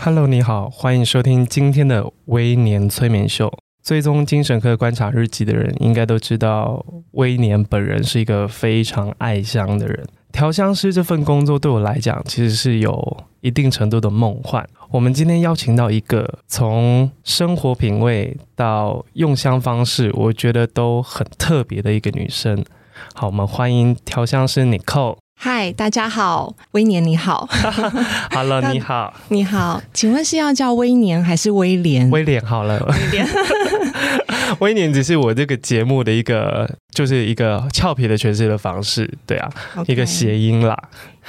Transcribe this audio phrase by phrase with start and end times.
[0.00, 3.52] Hello，你好，欢迎收听今天的微年催眠秀。
[3.82, 10.06] 追踪精神科观察日记的人应该都知道，微年本人是一个非常爱香的人。
[10.30, 14.64] 调香师这份工作对我来讲，其实是有一定程度的梦幻。
[14.90, 22.64] 我们今天邀请到一个从生活品味到用香方式，我觉得都很特别的一个女生。
[23.14, 25.16] 好，我们欢迎调香师 Nicole。
[25.40, 27.48] 嗨，大家好，威廉你好，
[28.34, 32.10] Hello， 你好，你好，请问是要叫威廉还是威廉？
[32.10, 33.28] 威廉好了，威廉，
[34.58, 39.92] 威廉只是我这个节目的一个，就是一个俏皮的诠释的方式，对啊，Okay.
[39.92, 40.76] 一个谐音啦。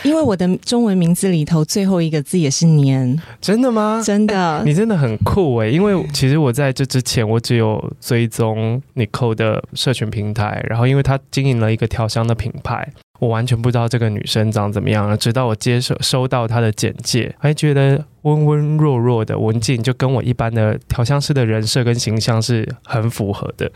[0.01, 4.01] 因为我的中文名字里头最后一个字也是年，真的吗？
[4.03, 5.67] 真的，欸、你真的很酷哎！
[5.67, 12.91] 因为其实我在这之前，我只有追踪 Nicole 的社群平台，然后因为他经营了一个调香的品牌。
[13.19, 23.71] 我完全不知道这个女生长怎么样了，直到我接收收到她的简介，还觉得温温弱弱的文静，就跟我一般的调香师的人设跟形象是很符合的。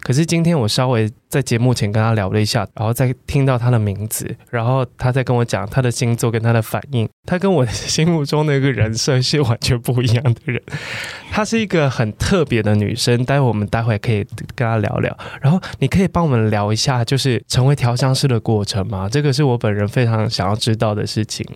[0.00, 10.62] 可是今天我稍微在节目前跟他聊了一下，然后再听到他的名字，然后他再跟我讲他的星座跟他的反应，他跟我心目中的一个人设是完全不一样的人。
[11.30, 14.24] 她是一个很特别的女生，待会我们待会可以
[14.54, 15.16] 跟她聊聊。
[15.40, 19.08] 然后你可以帮我们聊一下，就是成为调香师的过程吗？
[19.10, 21.46] 这个是我本人非常想要知道的事情。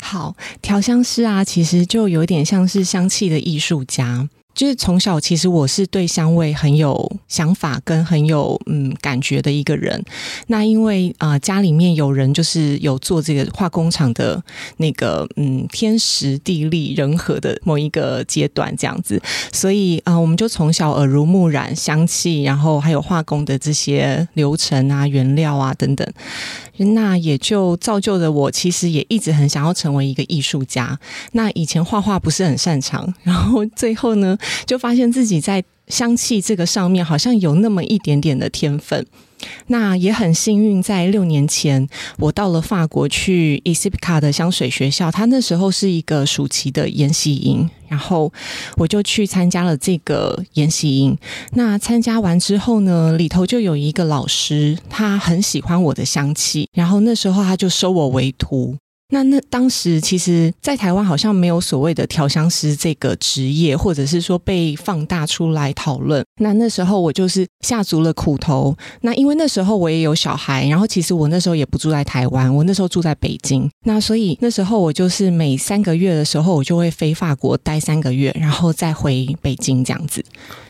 [0.00, 4.28] 好，调香师啊，其实就有点像是香气的艺术家。
[4.58, 10.04] 就是从小，其实我是对香味很有想法跟很有嗯感觉的一个人。
[10.48, 14.42] 那因为啊、家里面有人就是有做这个化工厂的
[14.78, 19.22] 那个嗯天时地利人和的某一个阶段这样子，
[19.52, 26.04] 所以啊、我们就从小耳濡目染香气，然后还有化工的这些流程啊、原料啊等等。
[26.94, 30.98] 那也就造就了我，其实也一直很想要成为一个艺术家。
[31.32, 39.06] 那以前画画不是很擅长，然后最后呢，就发现自己在香气这个上面好像有那么一点点的天分。
[39.68, 41.88] 那也很幸运，在六年前，
[42.18, 48.32] 我到了法国去 ISIPCA 的香水学校，他那时候是一个暑期的研习营，然后
[48.76, 51.16] 我就去参加了这个研习营。
[51.52, 58.76] 那参加完之后呢，里头就有一个老师，他很喜欢我的香气，然后那时候他就收我为徒。
[59.10, 66.22] 那那当时其实，在台湾好像没有所谓的调香师这个职业，或者是说被放大出来讨论。
[66.42, 68.76] 那那时候我就是下足了苦头。
[69.00, 73.66] 那因为那时候我也有小孩，然后其实我那时候也不住在台湾，我那时候住在北京。
[73.86, 80.22] 那所以那时候我就是每三个月的时候，我就会飞法国待三个月，然后再回北京这样子。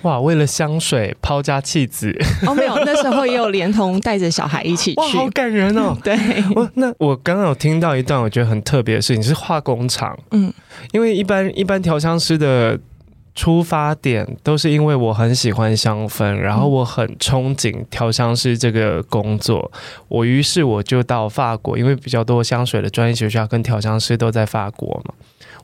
[0.03, 2.16] 哇，为了香水抛家弃子？
[2.47, 5.00] 哦，没有，那时候也有连同带着小孩一起去。
[5.03, 5.99] 哇，好感人哦。
[6.05, 6.16] 对，
[6.55, 8.27] 我那我刚刚有听到一段。
[8.28, 10.52] 我觉得很特别的事情是化工厂，嗯，
[10.92, 12.78] 因为一般一般调香师的
[13.34, 19.72] 出发点都是因为我很喜欢香氛，然后我很憧憬调香师这个工作，
[20.08, 25.14] 我于是我就到法国，因为比较多香水的专业学校跟调香师都在法国嘛。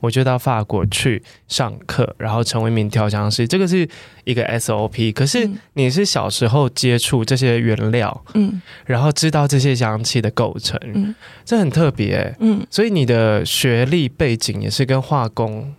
[0.01, 3.87] 我就到法国去上课，然后成为一名调香师，这个是
[4.23, 5.13] 一个 SOP。
[5.13, 11.13] 可是你是小时候接触这些原料，嗯，然后知道这些香气的构成，嗯，
[11.43, 15.73] 这很特别，嗯，所以你的学历背景也是跟化工。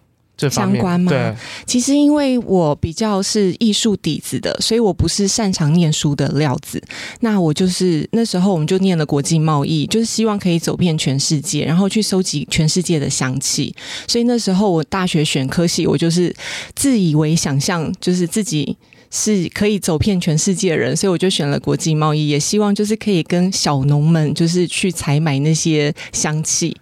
[0.50, 1.10] 相关吗？
[1.10, 1.34] 对，
[1.66, 6.82] 其实因为我比较是艺术底子的，所以我不是擅长念书的料子。
[7.20, 13.74] 那我就是那时候我们就念了国际贸易，就是希望可以走遍全世界，然后去收集全世界的香气。
[14.06, 16.34] 所以那时候我大学选科系，我就是
[16.74, 18.77] 自以为想象，就是自己
[19.10, 26.77] 是可以走遍全世界的人，所以我就选了国际贸易，也希望就是可以跟小农们就是去采买那些香气。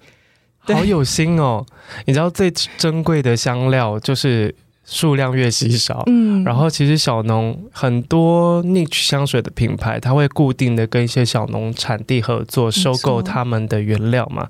[0.72, 1.64] 好有心哦！
[2.06, 4.55] 你知道最珍贵的香料就是
[4.87, 14.46] 数量越稀少，嗯，然后其实小农很多 niche 香水的品牌，它会固定的跟一些小农产地合作，收购他们的原料嘛。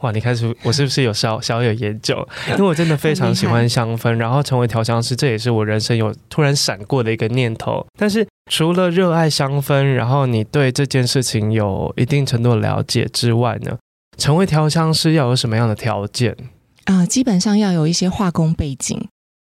[0.00, 2.16] 哇，你开始我是不是有小小有研究？
[2.50, 7.84] 因为我真的非常喜欢香氛，然后成为调香师，这也是我人生有突然闪过的一个念头。
[7.98, 13.76] 但是除了热爱香氛，然后你对这件事情有一定程度的了解之外呢？
[14.16, 16.36] 成为调香师要有什么样的条件？
[16.84, 19.08] 啊、基本上要有一些化工背景。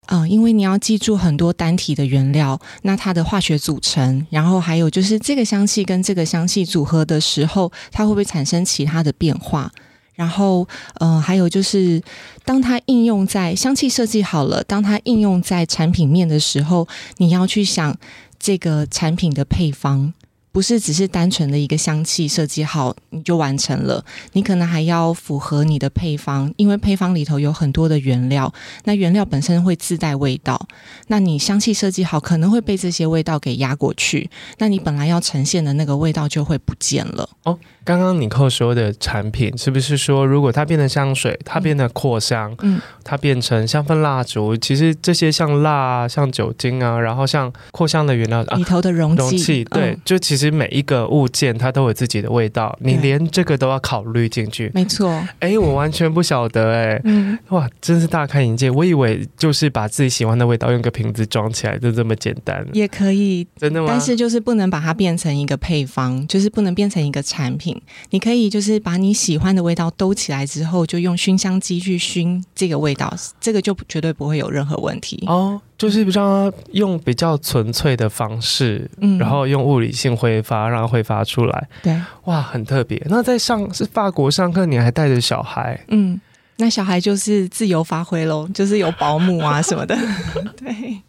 [0.07, 9.71] 啊，因为你要记住很多单体的原料，那它的化学组成，然后还有就是这个香气跟这个香气组合的时候，它会不会产生其他的变化？
[10.17, 12.03] 然后，呃，还有就是，
[12.45, 16.89] 当它应用在香气设计好了，当它应用在产品面的时候，
[17.19, 17.97] 你要去想
[18.41, 20.13] 这个产品的配方。
[20.53, 24.05] 不是只是单纯的一个香气设计好你就完成了，
[24.35, 28.53] 你可能还要符合你的配方，因为配方里头有很多的原料，
[28.85, 30.69] 那原料本身会自带味道，
[31.07, 34.29] 那你香气设计好可能会被这些味道给压过去，
[34.59, 37.27] 那你本来要呈现的那个味道就会不见了。
[37.45, 50.42] 哦，刚刚尼可说的产品是不是说，如果它变成香水，它变得扩香，嗯，它变成香氛蜡烛，其实这些像蜡啊、像酒精啊，然后像扩香的原料里头的容器，容器对，嗯、就其实。
[50.43, 54.69] 其实每一个物件它都有自己的味道，你连这个都要考虑进去。
[54.75, 55.09] 没错，
[55.39, 58.69] 哎、欸，我完全不晓得、欸，哎、嗯，哇，真是大开眼界。
[58.69, 63.87] 我以为就是把自己喜欢的味道用个瓶子装起来就这么简单，也可以，真的吗？
[63.89, 67.81] 但是就是不能把它变成一个配方，就是不能变成一个产品。
[68.11, 75.61] 你可以就是把你喜欢的味道兜起来之后，就用熏香机去熏这个味道，这个就绝对不会有任何问题哦。
[75.83, 83.05] 就是比较用比较纯粹的方式，嗯，然后用物理性挥发让它挥发出来，对，哇，很特别。
[83.07, 86.21] 那在上是法国上课，你还带着小孩，嗯，
[86.59, 89.99] 那小孩就是自由发挥喽，就是有保姆啊什么的，
[90.57, 91.03] 对。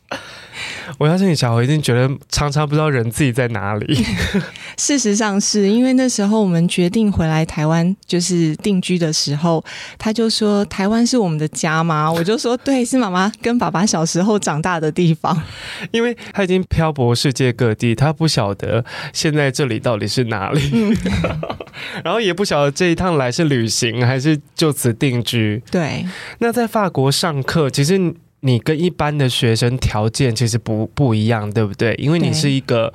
[0.97, 4.05] 我相信小孩一定觉得常常不知道人自己在哪里。
[4.77, 9.63] 事实上是因为那时候我们决定回来台湾就是定居的时候，
[9.97, 12.11] 他就说台湾是我们的家吗？
[12.11, 15.39] 我就说对，是妈妈跟爸爸小时候长大的地方。
[15.91, 18.83] 因为他已经漂泊世界各地，他不晓得
[19.13, 20.97] 现在这里到底是哪里，嗯、
[22.03, 25.61] 然后也不晓得这一趟来是旅行还是就此定居。
[25.69, 26.05] 对，
[26.39, 28.13] 那在法国上课，其实。
[28.45, 31.95] 你跟一般的学生条件其实不不一样，对不对？
[31.95, 32.93] 因为你是一个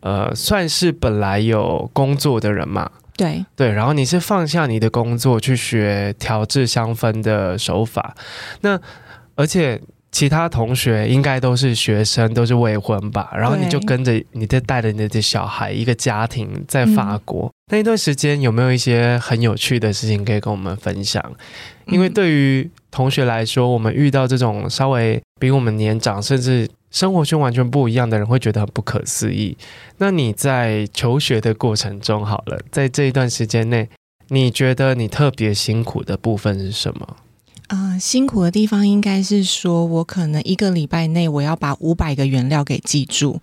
[0.00, 2.90] 呃，算是本来有工作的人嘛。
[3.16, 8.14] 对对，然后你是放下你的工作去学调制香氛的手法。
[8.60, 8.78] 那
[9.34, 13.30] 而且其他同学应该都是学生，都是未婚吧？
[13.36, 17.46] 然后你就跟着你在带着你的小孩，一个家庭在法国。
[17.46, 17.52] 嗯。
[17.70, 21.22] 那一段时间有没有一些很有趣的事情可以跟我们分享？
[21.86, 29.54] 因为对于同学来说，我们遇到这种稍微比我们年长，甚至生活圈完全不一样的人，会觉得很不可思议。
[29.98, 33.86] 那你在求学的过程中，好了，在这一段时间内，
[34.28, 37.16] 你觉得你特别辛苦的部分是什么？
[37.68, 43.38] 啊、辛苦的地方应该是说，我可能一个礼拜内我要把五百个原料给记住，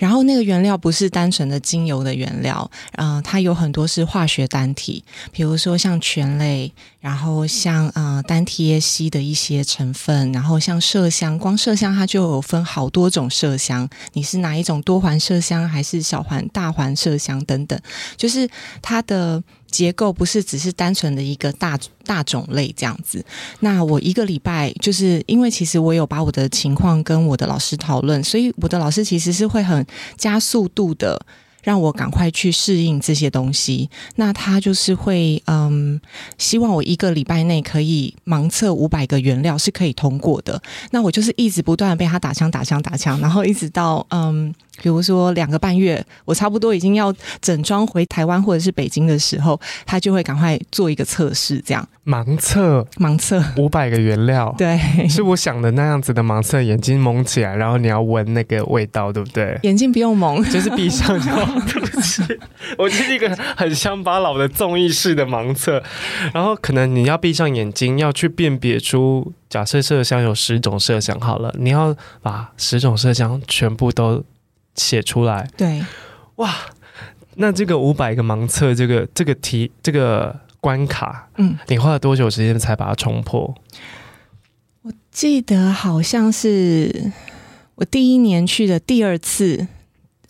[0.00, 17.80] 然后那个原料不是单纯的精油的原料，嗯、它有很多是化学单体，比如说像醛类，然后像呃单萜叶烯的一些成分，然后像麝香，光麝香它就有分好多种麝香，你是哪一种多环麝香还是小环、大环麝香等等，
[18.16, 18.48] 就是
[18.82, 19.40] 它的。
[19.72, 23.24] 结构不是只是单纯的一个大大种类这样子。
[23.60, 29.84] 那我一个礼拜，就是因为其实我有把我的情况跟我的老师讨论，所以我的老师其实是会很
[30.16, 31.20] 加速度的
[31.62, 33.88] 让我赶快去适应这些东西。
[34.16, 36.00] 那他就是会嗯，
[36.38, 40.60] 希望我一个礼拜内可以盲测五百个原料是可以通过的。
[40.90, 44.54] 那我就是一直不断的被他打枪打枪打枪，然后一直到嗯。
[44.80, 59.60] 比如说两个半月，我差不多已经要整装回台湾或者是北京的时候，他就会赶快做一个测试，这样盲测，盲测五百个原料，对，是我想的那样子的盲测，眼睛蒙起来，然后你要闻那个味道，对不对？
[59.62, 61.51] 眼睛不用蒙，就是闭上就好。
[61.60, 62.22] 对不起，
[62.78, 65.82] 我就是一个很乡巴佬的综艺式的盲测，
[66.32, 74.24] 然后可能你要闭上眼睛，要去辨别出，假设麝香有十种麝香好了，你要把十种麝香全部都。
[74.74, 75.84] 写出来，对，
[76.36, 76.50] 哇，
[77.34, 83.54] 那这个五百个盲测，这个这个题，这个关卡，嗯，你花了多久时间才把它冲破？
[84.80, 87.12] 我记得好像是
[87.74, 89.68] 我第一年去的第二次，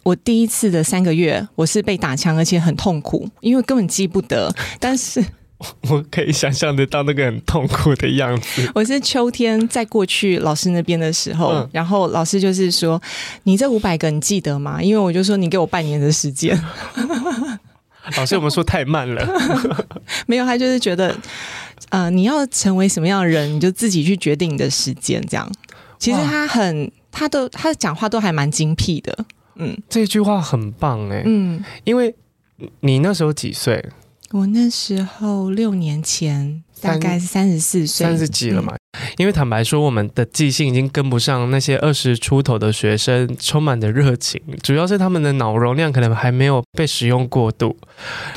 [0.02, 5.24] 我第一次的三个月，我是被打枪，而且很痛苦，因为根本记不得， 但是。
[5.88, 8.68] 我可以想象得到那个很痛苦的样子。
[8.74, 13.00] 我是秋天在过去老师那边的时候，嗯、然后老师就是说
[13.44, 16.60] ：“你这五百个你记得吗？”因为我就说：“你给我半年的时间。
[18.18, 19.24] ”老师，我们说太慢了。
[20.26, 21.16] 没有，他就是觉得，
[21.90, 25.24] 呃，你要成为什么样的人，你就自己去决定你的时间。
[25.28, 25.48] 这样，
[25.96, 29.16] 其实他很，他都他的讲话都还蛮精辟的。
[29.62, 31.22] 嗯，这句话很棒哎。
[31.24, 32.14] 嗯，因为
[32.80, 33.84] 你那时候几岁？
[34.30, 38.74] 我那时候六年前，大概是三十四岁，三十几了嘛。
[38.74, 47.76] 嗯、因为坦白说，我们的记性已经跟不上那些二十出头的学生，充满的热情，主要是他们的脑容量可能还没有被使用过度。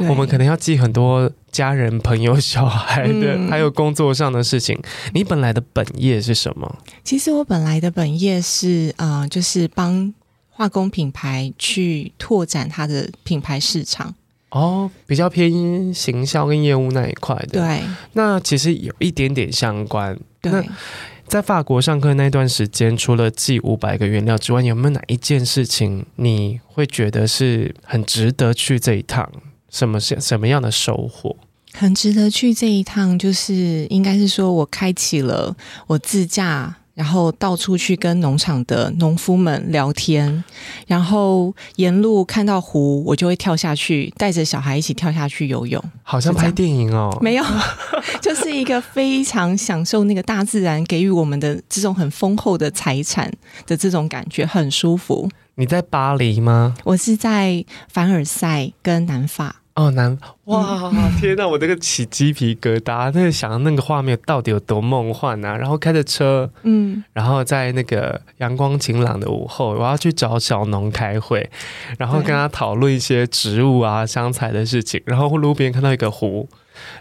[0.09, 4.77] 我们可能要记很多家人、 朋友、小孩的，嗯、还有工作上的事情。
[5.13, 6.75] 你本来的本业是什么？
[7.05, 10.13] 其实我本来的本业是啊、呃，就是帮
[10.57, 14.15] 化工品牌去拓展它的品牌市场。
[14.51, 17.59] 哦，比较偏行销跟业务那一块的。
[17.59, 17.83] 对，
[18.13, 20.17] 那其实有一点点相关。
[20.39, 20.63] 对，那
[21.27, 29.29] 在法国上课那段时间，除了寄五百个原料之外，有没有哪一件事情你会觉得是很值得去这一趟？
[29.69, 31.35] 什么什什么样的收获？
[31.73, 35.53] 很值得去这一趟，就是应该是说我开启了
[35.87, 36.77] 我自驾。
[36.95, 40.43] 然后到处去跟农场的农夫们聊天，
[40.87, 45.83] 然后沿路看到湖，我就会跳下去，带着小孩一起跳下去游泳。
[46.01, 47.15] 好像拍电影哦。
[47.21, 47.43] 没有，
[48.21, 53.31] 就是一个非常享受那个大自然给予我们的这种很丰厚的财产
[53.67, 55.29] 的这种感觉，很舒服。
[55.55, 56.75] 你在巴黎吗？
[56.85, 59.57] 我是在凡尔赛跟南法。
[59.75, 60.89] 哦，南哇，
[61.19, 61.45] 天哪！
[61.45, 65.57] 我这个起鸡皮疙瘩，那个想那个画面到底有多梦幻啊！
[65.57, 71.49] 然后开着车，嗯，然后在那个阳光晴朗的午后，我要去找小农开会，
[71.97, 75.01] 然后跟他讨论一些植物啊、香菜的事情。
[75.05, 76.47] 然后路边看到一个湖，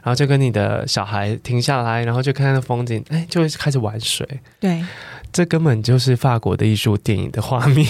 [0.02, 4.26] 然后就跟你的小孩停下来，然后就看那风景，哎，就会开始玩水。
[4.58, 4.84] 对，
[5.32, 7.86] 这根本就是法国的艺术电影的画面。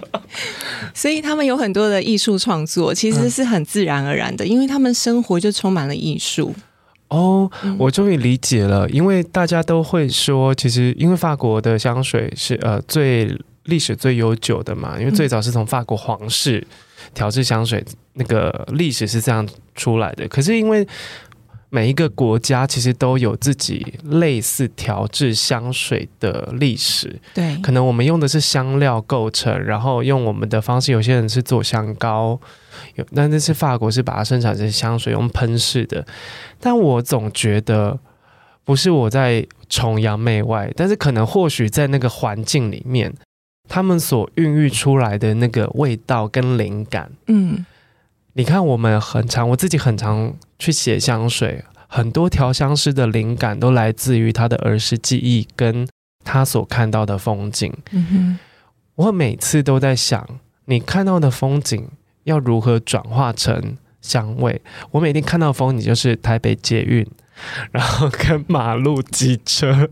[0.94, 6.54] 所以他们有很多的艺术创作，其实是很自然而然的，嗯、因为他们生活就充满了艺术。
[7.08, 7.48] 哦，
[7.78, 13.30] 我终于理解了，因为大家都会说，其实因为法国的香水是呃最
[13.64, 16.66] 历史最悠久的嘛，因为最早是从法国皇室
[17.12, 17.84] 调制香水，
[18.14, 19.46] 那个历史是这样
[19.76, 20.26] 出来的。
[20.28, 20.86] 可是因为
[21.74, 32.38] 每一个国家其实都有自己类似调制香水的历史，对，可能我们用的是香料构成，然后用我们的方式，有些人是做香膏，
[32.94, 36.06] 有，但那是法国是把它生产成香水用喷式的，
[36.60, 37.98] 但我总觉得
[38.62, 43.12] 不是我在崇洋媚外，但是可能或许在那个环境里面，
[43.68, 47.66] 他们所孕育出来的那个味道跟灵感，嗯。
[48.36, 55.86] 你看，我们很常，我自己很常去写香水，很多调香师的灵感都来自于他的儿时记忆跟
[56.24, 57.72] 他所看到的风景。
[57.90, 58.38] 嗯哼，
[58.94, 60.26] 我每次都在想，
[60.66, 61.88] 你看到的风景
[62.24, 64.60] 要如何转化成香味？
[64.92, 67.06] 我每天看到风景就是台北捷运，
[67.72, 69.88] 然后跟马路机车，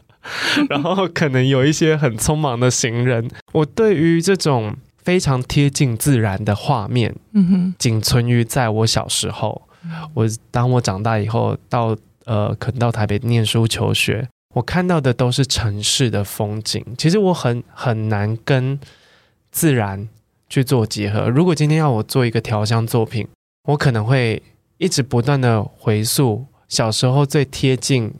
[0.68, 3.30] 然后可能有一些很匆忙的行人。
[3.52, 4.76] 我对于这种。
[5.04, 9.63] 非常贴近自然的画面，嗯哼，仅存于在我小时候。
[10.14, 16.84] 我当我长大以后，到呃，可能到台北念书求学，我看到的都是城市的风景。
[16.96, 18.78] 其实我很很难跟
[19.50, 20.08] 自然
[20.48, 21.28] 去做结合。
[21.28, 23.28] 如果今天要我做一个调香作品，
[23.68, 24.42] 我可能会
[24.78, 28.12] 一直不断的回溯小时候最贴近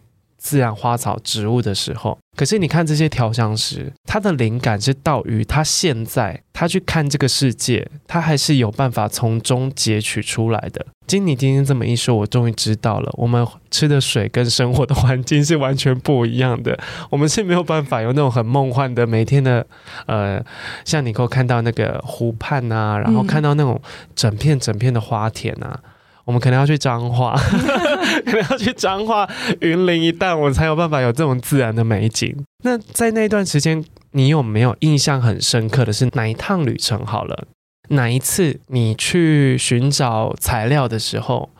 [0.44, 2.18] 自然花草植物的时候。
[2.36, 10.84] 可是你看这些调香师，他的灵感是到于他现在，他去看这个世界，他还是有办法从中截取出来的。
[11.06, 16.76] 经你今天这么一说，我终于知道了，我们吃的水跟生活的环境是完全不一样的。
[17.08, 19.64] 我们是没有办法有那种很梦幻的每天的，
[20.06, 20.44] 呃，
[20.84, 23.80] 像你给我看到那个湖畔啊，然后看到那种
[24.16, 25.80] 整片整片的花田啊。
[26.24, 27.34] 我们可能要去彰化，
[28.24, 29.28] 可能要去彰化
[29.60, 32.34] 云林一带，我才有办法有这种自然的美景。
[32.64, 37.04] 那在那段时间，你有没有印象很深刻的是哪一趟旅程？
[37.04, 37.46] 好了，
[37.90, 41.50] 哪一次你去寻找材料的时候，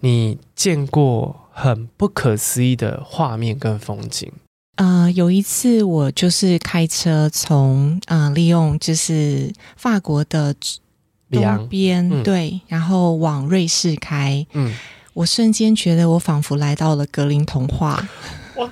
[0.00, 4.30] 你见过很不可思议的画面跟风景？
[4.76, 10.54] 呃，有一次我就是开车从啊、呃，利用就是法国的。
[11.34, 14.74] 东边、嗯、对，然后往瑞士开，嗯，
[15.12, 18.06] 我瞬间觉得我仿佛来到了格林童话。
[18.56, 18.70] 哇！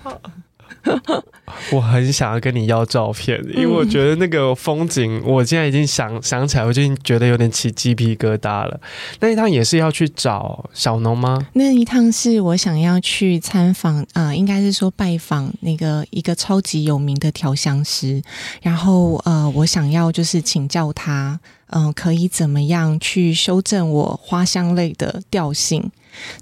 [1.71, 8.81] 我很想要跟你要照片，因为我觉得那个风景，我现在已经想想起来，我就已经觉得有点起鸡皮疙瘩了。
[9.21, 11.47] 那一趟也是要去找小农吗？
[11.52, 18.21] 那一趟是我想要去参访，啊、呃，应该是说拜访那个一个超级有名的调香师，
[18.61, 21.38] 然后呃，我想要就是请教他，
[21.74, 25.90] 嗯、可以怎么样去修正我花香类的调性。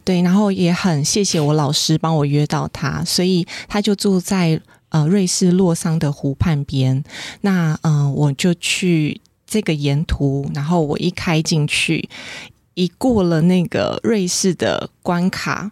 [0.04, 7.04] 对，然后也很谢谢我老师帮我约到他，所以他就住在呃瑞士洛桑的湖畔边。
[7.42, 12.08] 那嗯、我就去这个沿途，然后我一开进去，
[12.74, 15.70] 一过了那个瑞士的关卡，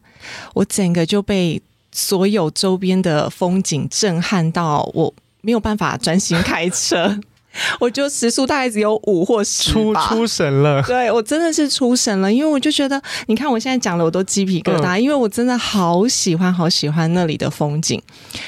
[0.54, 1.60] 我整个就被
[1.90, 7.18] 所有周边的风景震撼到，我没有办法专心开车。
[7.80, 10.82] 我就时速大概只有五或十，出出神了。
[10.86, 18.00] 对，我真的是出神了，因为我就觉得，你看我现在讲了，我都鸡皮疙瘩，嗯、因为我真的好喜欢，好喜欢那里的风景。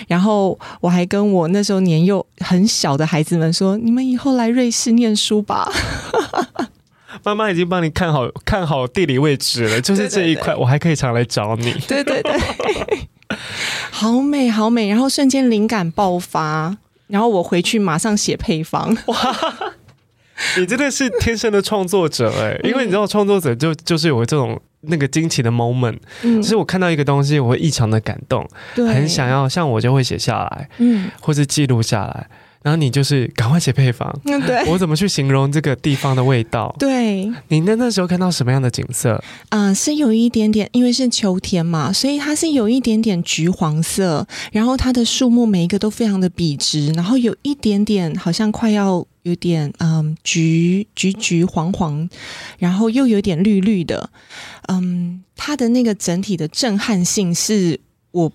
[0.06, 5.70] 然后我还跟我那时候年幼很小的孩子们说：“你们以后来瑞士念书吧。
[7.24, 11.72] ”妈妈已经帮你看好看好地理位置了，就是这一块，对对对，我还可以常来找你。
[11.88, 12.40] 对对对，
[13.90, 16.76] 好美好美，然后瞬间灵感爆发。
[17.10, 19.16] 然后我回去马上写配方，哇！
[20.56, 32.26] 你真的是天生的创作者哎，因为你知道创作者就就是有这种那个惊奇的 moment，嗯，就是我看到一个东西，我会异常的感动，很想要，像我就会写下来，嗯，或是记录下来。
[32.62, 36.74] 然后你就是赶快写配方，嗯，对，我怎么去形容这个地方的味道？
[36.78, 39.14] 对，你那那时候看到什么样的景色？
[39.48, 52.06] 啊、呃，是有一点点，因为是秋天嘛，所以它是有一点点橘黄色，然后它的树木每一个都非常的笔直，然后有一点点好像快要有点嗯橘橘橘黄黄，
[52.58, 54.10] 然后又有点绿绿的，
[54.68, 58.30] 嗯，它的那个整体的震撼性是我。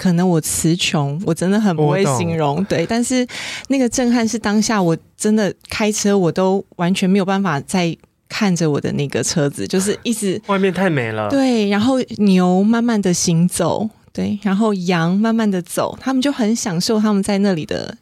[0.00, 2.86] 可能我词穷，我真的很不会形容，对。
[2.86, 3.26] 但是
[3.68, 7.94] 那个震撼是当下，我真的开车我都完全没有办法再
[8.26, 11.68] 看着我的那个车子，就是一直外面太美了，对。
[11.68, 17.98] 然后牛慢慢的行走，对，然后羊慢慢的走，他们就很享受他们在那里的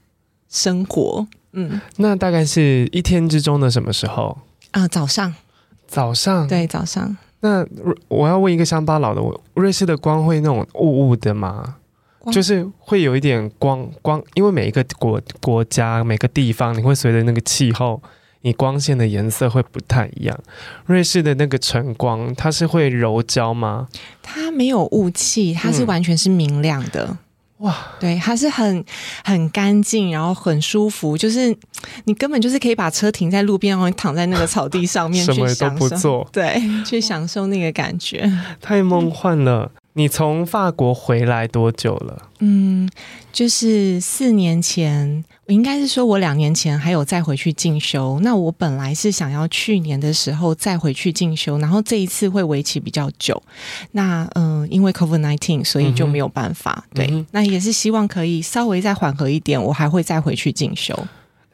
[0.48, 1.26] 生活。
[1.54, 4.38] 嗯，那大概是一天之中的什么时候
[4.70, 4.86] 啊？
[4.86, 5.34] 早上，
[5.88, 7.16] 早上，对，早上。
[7.40, 7.66] 那
[8.06, 9.20] 我要问一个乡巴佬的，
[9.54, 11.74] 瑞士的光会那种雾雾的吗？
[12.32, 18.02] 就是会有一点光光，因为每一个国国家每个地方，你会随着那个气候，
[18.42, 20.38] 你光线的颜色会不太一样。
[20.86, 23.88] 瑞士的那个晨光，它是会柔焦吗？
[24.22, 27.06] 它没有雾气，它是完全是明亮的。
[27.06, 27.18] 嗯、
[27.58, 28.84] 哇，对，它是很
[29.24, 31.16] 很干净，然后很舒服。
[31.16, 31.56] 就是
[32.04, 39.70] 你根本就是可以把车停在路边，然后你躺在那个草地上面， 什么都不做，对，去享受那个感觉，太梦幻了。
[39.98, 42.30] 你从法国回来多久了？
[42.38, 42.88] 嗯，
[43.32, 48.20] 就是四年前，我应该是说，我两年前还有再回去进修。
[48.22, 53.42] 那我本来是想要去年的时候再回去进修，然后这一次会为期比较久。
[53.90, 56.84] 那嗯、呃，因为 COVID nineteen，所以就没有办法。
[56.92, 60.96] 嗯、对，那也是希望可以稍微再缓和一点，我还会再回去进修。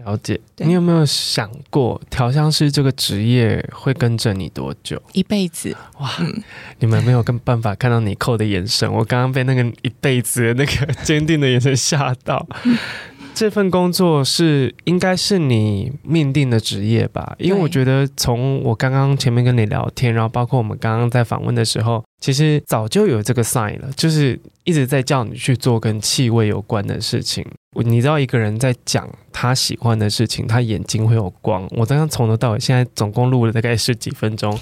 [0.04, 5.00] 了解，你有没有想过调香师这个职业会跟着你多久？
[5.12, 6.10] 一辈子哇！
[6.20, 6.42] 嗯、
[6.78, 12.46] 你们没有跟办法看到你扣的眼神，我刚刚被那个一辈子的那个坚定的眼神吓到。
[13.34, 17.34] 这份工作是应该是你命定的职业吧？
[17.38, 27.44] 因为我觉得从我刚刚前面跟你聊天，然后包括我们刚刚在访问的时候，其实早就有这个 sign 了，就是一直在叫你去做跟气味有关的事情。
[27.82, 31.66] 你知道一个人在讲他喜欢的事情，他眼睛会有光。
[31.72, 34.58] 我刚刚从头到尾，现在总共录了大概十几分钟。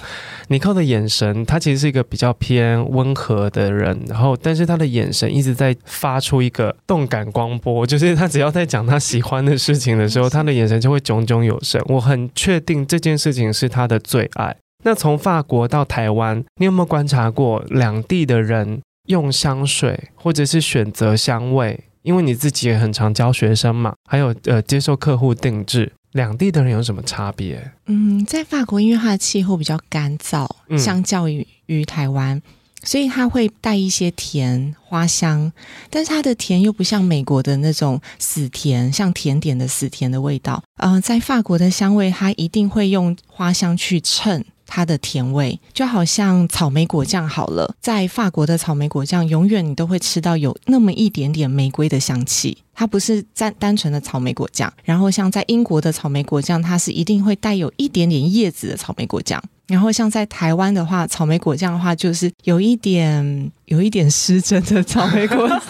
[0.48, 11.81] 尼克的眼神，他其实是一个比较偏温和的人，然后但是他的眼神一直在发出一个动感光波，就是他只要在讲他喜欢的事情的时候，他的眼神就会炯炯有神。
[11.87, 14.57] 我很确定这件事情是他的最爱。
[14.85, 21.79] 那从法国到台湾，你有没有观察过两地的人用香水，或者是选择香味？
[22.03, 27.73] 因为你自己也很常教学生嘛，还有呃接受客户定制，两地的人有什么差别？
[27.87, 32.43] 嗯，在法国，因为它的气候比较干燥，嗯、相较于于台湾，
[32.83, 35.53] 所以它会带一些甜花香，
[35.91, 40.62] 但是它的甜又不像美国的那种死甜，像甜点的死甜的味道。
[40.79, 44.45] 嗯、呃，在法国的香味，它一定会用花香去衬。
[44.66, 54.72] 它的甜味就好像草莓果酱好了，在法国的草莓果酱，永远你都会吃到有那么一点点玫瑰的香气，它不是单单纯的草莓果酱。
[54.85, 59.42] 然后像在英国的草莓果酱，它是一定会带有一点点叶子的草莓果酱。
[59.66, 65.62] 然后像在台湾的话，草莓果酱的话，就是有一点有一点失真的草莓果酱。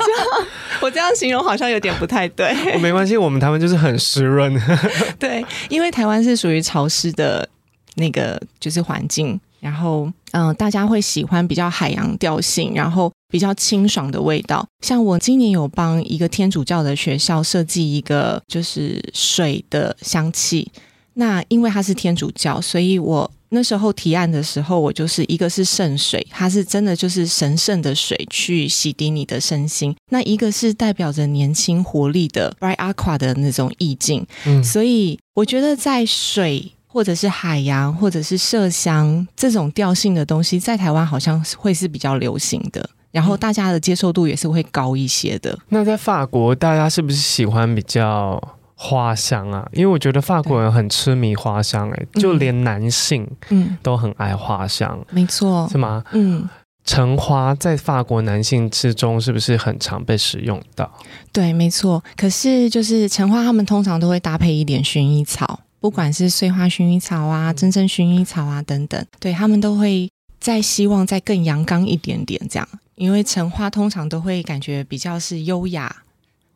[0.81, 2.53] 我这样形容好像有点不太对。
[2.79, 4.53] 没关系，我们台湾就是很湿润。
[5.19, 7.49] 对，因为台湾是属于潮湿的。
[7.97, 14.67] 那个就是环境，然后嗯、大家会喜欢比较海洋调性，然后比较清爽的味道。
[14.81, 20.71] 像我今年有帮一个天主教的学校设计一个就是水的香气。
[21.15, 29.95] 那因为它是天主教，所以我那时候提案的时候，我就是一个是圣水，它是真的就是神圣的水去洗涤你的身心。
[30.09, 34.27] 那一个是代表着年轻活力的 Bright Aqua 的那种意境。
[34.47, 36.73] 嗯，所以我觉得在水。
[36.93, 45.59] 或者是海洋，或者是麝香这种调性的东西，在台湾好像会是比较流行的，然后大家的接受度也是会高一些的。
[45.71, 48.39] 那在法国，大家是不是喜欢比较
[48.75, 49.67] 花香啊？
[49.73, 56.05] 因为我觉得法国人很痴迷花香，欸，哎，就连男性嗯都很爱花香，嗯、没错，是吗？
[56.13, 56.47] 嗯，
[56.85, 60.93] 橙花在法国男性之中是不是很常被使用到？
[61.33, 62.05] 对，没错。
[62.19, 65.61] 可是就是橙花，他们通常都会搭配一点薰衣草。
[65.83, 76.05] 不管是碎花薰衣草啊、真正薰衣草啊等等，对，他们都会再希望再更阳刚一点点这样，因为橙花通常都会感觉比较是优雅。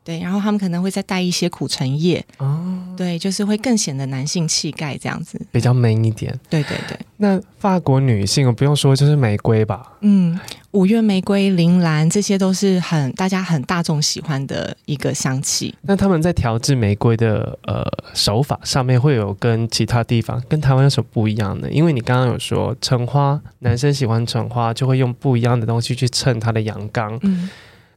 [0.07, 2.65] 对，然后他们可能会再带一些苦橙叶哦，
[2.97, 6.33] 对，就是会更显得男性气概这样子，比较 man 一点。
[6.49, 6.97] 对对对。
[7.17, 9.95] 那法国女性，我不用说，就是玫瑰吧？
[10.03, 10.39] 嗯，
[10.71, 15.75] 五月玫瑰、铃兰，这些都是很大家很大众喜欢的一个香气。
[15.83, 21.69] 那他们在调制玫瑰的呃手法上面，会有跟其他地方跟台湾有什么不一样的？
[21.73, 27.19] 因为你刚刚有说橙花，男生喜欢橙花，就会用不一样的东西去衬它的阳刚。
[27.23, 27.51] 嗯。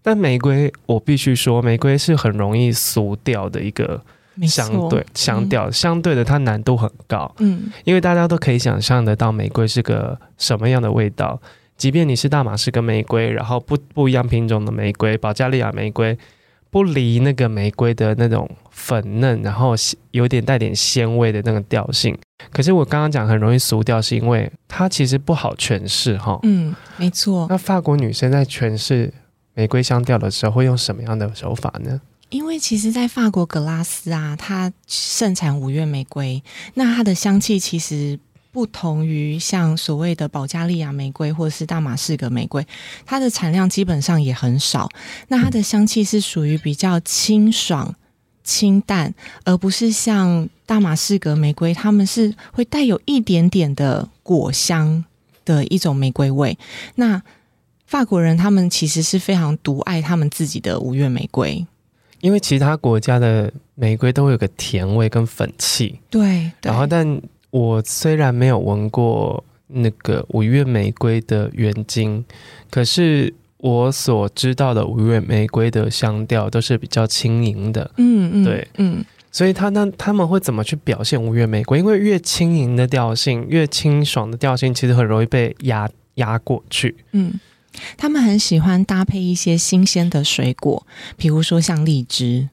[0.10, 4.02] 但玫瑰，我必须说，玫瑰是很容易俗掉的一个
[4.48, 7.32] 相对香调，相对的它难度很高。
[7.38, 11.40] 嗯，因为大家都可以想象得到玫瑰是个什么样的味道。
[11.78, 16.18] 即便你是大马士革玫瑰，然后不不一样品种的玫瑰，保加利亚玫瑰，
[16.72, 19.76] 不离那个玫瑰的那种粉嫩，然后
[20.10, 22.18] 有点带点鲜味的那个调性。
[22.52, 26.40] 可是我刚刚讲很容易俗掉，是因为它其实不好诠释哈。
[26.42, 27.46] 嗯，没错。
[27.48, 29.14] 那法国女生在诠释。
[29.60, 32.00] 玫瑰香调的时候会用什么样的手法呢？
[32.30, 36.42] 因为其实，在法国格拉斯啊，它盛产五月玫瑰，
[36.76, 38.18] 那它的香气其实
[38.54, 42.66] 不同于像所谓的保加利亚玫瑰或者是大马士革玫瑰，
[43.06, 44.88] 它的产量基本上也很少。
[45.28, 47.94] 那它的香气是属于比较清爽、
[48.46, 55.04] 清淡，而不是像大马士革玫瑰，它们是会带有一点点的果香
[55.44, 56.58] 的一种玫瑰味。
[56.96, 57.22] 那
[57.90, 61.66] 法国人他们其实是非常独爱他们自己的五月玫瑰，
[62.22, 66.00] 因为其他国家的玫瑰都会有个甜味跟粉气。
[66.08, 72.24] 对，对，然后但我虽然没有闻过那个五月玫瑰的原精，
[72.70, 77.90] 可是我所知道的五月玫瑰的香调都是比较轻盈的。
[77.98, 81.80] 嗯嗯，对，嗯，所以他那他们会怎么去表现五月玫瑰？
[81.80, 86.96] 因为越轻盈的调性，越清爽的调性，其实很容易被压压过去。
[87.14, 87.34] 嗯。
[87.98, 90.86] 他们很喜欢搭配一些新鲜的水果，
[91.18, 92.50] 比如说像荔枝，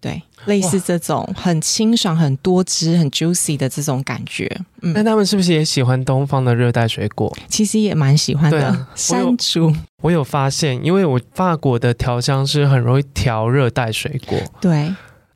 [0.00, 4.50] 对，类似这种很清爽、很多汁、很 juicy 的这种感觉。
[4.80, 7.30] 嗯，那他们是不是也喜欢东方的热带水果？
[7.48, 8.66] 其实也蛮喜欢的。
[8.66, 14.38] 啊、山竹，我有发现，因为我法国的调香师很容易调热带水果。
[14.58, 14.94] 对，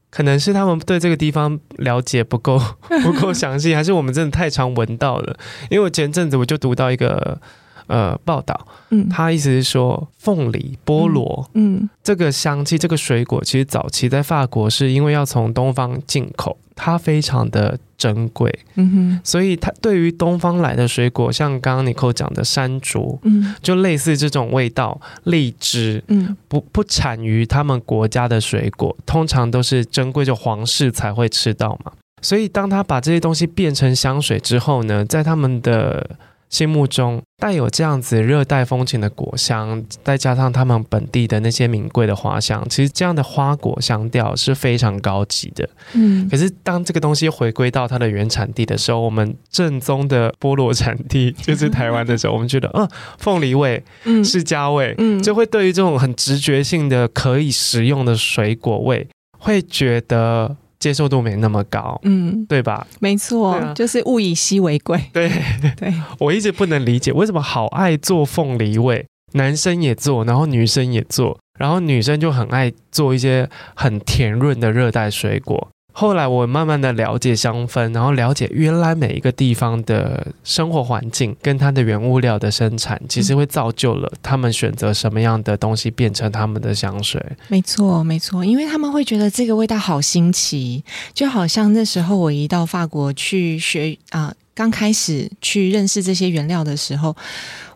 [0.08, 2.58] 可能是他们对这个地方了解不够
[3.02, 5.36] 不够详细，还是我们真的太常闻到了？
[5.70, 7.38] 因为我前阵子我就读到一个。
[7.86, 31.92] 呃，报道，嗯，他意思是说，凤梨、菠萝，嗯，这个香气，这个水果，其实早期在法国是因为要从东方进口，它非常的珍贵，嗯哼，所以它对于东方来的水果，像刚刚尼可讲的山竹，嗯，就类似这种味道，荔枝，嗯，不不产于他们国家的水果，通常都是珍贵，就皇室才会吃到嘛，
[32.22, 36.16] 所以当他把这些东西变成香水之后呢，在他们的
[36.50, 45.68] 心目中带有这样子热带风情的果香，再加上他们本地的那些名贵的花香，其实这样的花果香调是非常高级的。
[45.94, 60.56] 嗯，可是当这个东西回归到它的原产地的时候，我们正宗的菠萝产地就是台湾的时候，我们觉得，嗯，凤梨味，嗯，释迦味，嗯，就会对于这种很直觉性的可以食用的水果味，会觉得。
[60.84, 62.86] 接受度没那么高，嗯，对吧？
[63.00, 65.00] 没错，啊、就是物以稀为贵。
[65.14, 65.30] 对
[65.80, 75.70] 对，我一直不能理解为什么好爱做凤梨味，男生也做，然后女生也做，然后女生就很爱做一些很甜润的热带水果。
[75.96, 87.24] 后来我慢慢的了解香氛，然后了解原来每一个地方的生活环境跟它的原物料的生产，其实会造就了他们选择什么样的东西变成他们的香水。
[87.46, 90.82] 没错，没错，因为他们会觉得这个味道好新奇，
[91.14, 97.14] 就好像那时候我一到法国去学啊、刚开始去认识这些原料的时候，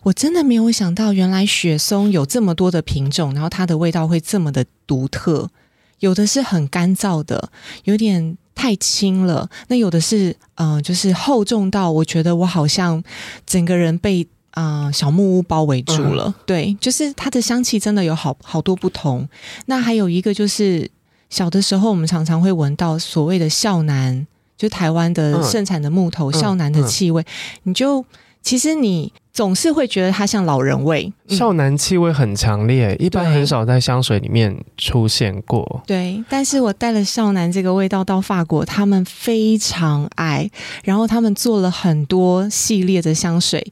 [0.02, 5.48] 我真的没有想到原来雪松有这么多的品种，然后它的味道会这么的独特。
[6.00, 7.50] 有的是很干燥的，
[7.84, 9.48] 有点太轻了。
[9.68, 13.02] 那有的是，嗯、呃，就是厚重到我觉得我好像
[13.46, 16.24] 整个人被啊、呃、小木屋包围住了。
[16.26, 19.28] 嗯、对，就是它的香气真的有好好多不同。
[19.66, 20.90] 那还有一个就是
[21.30, 27.24] 小的时候，我们常常会闻到所谓的孝楠就台湾的盛产的木头、孝楠的气味，
[27.62, 28.04] 你就
[28.42, 31.12] 其实你总是会觉得它像老人味。
[31.28, 35.80] 少男气味很强烈，一般很少在香水里面出现过。
[35.86, 40.50] 对，但是我带了少男这个味道到法国，他们非常爱，
[40.82, 43.64] 然后他们做了很多系列的香水，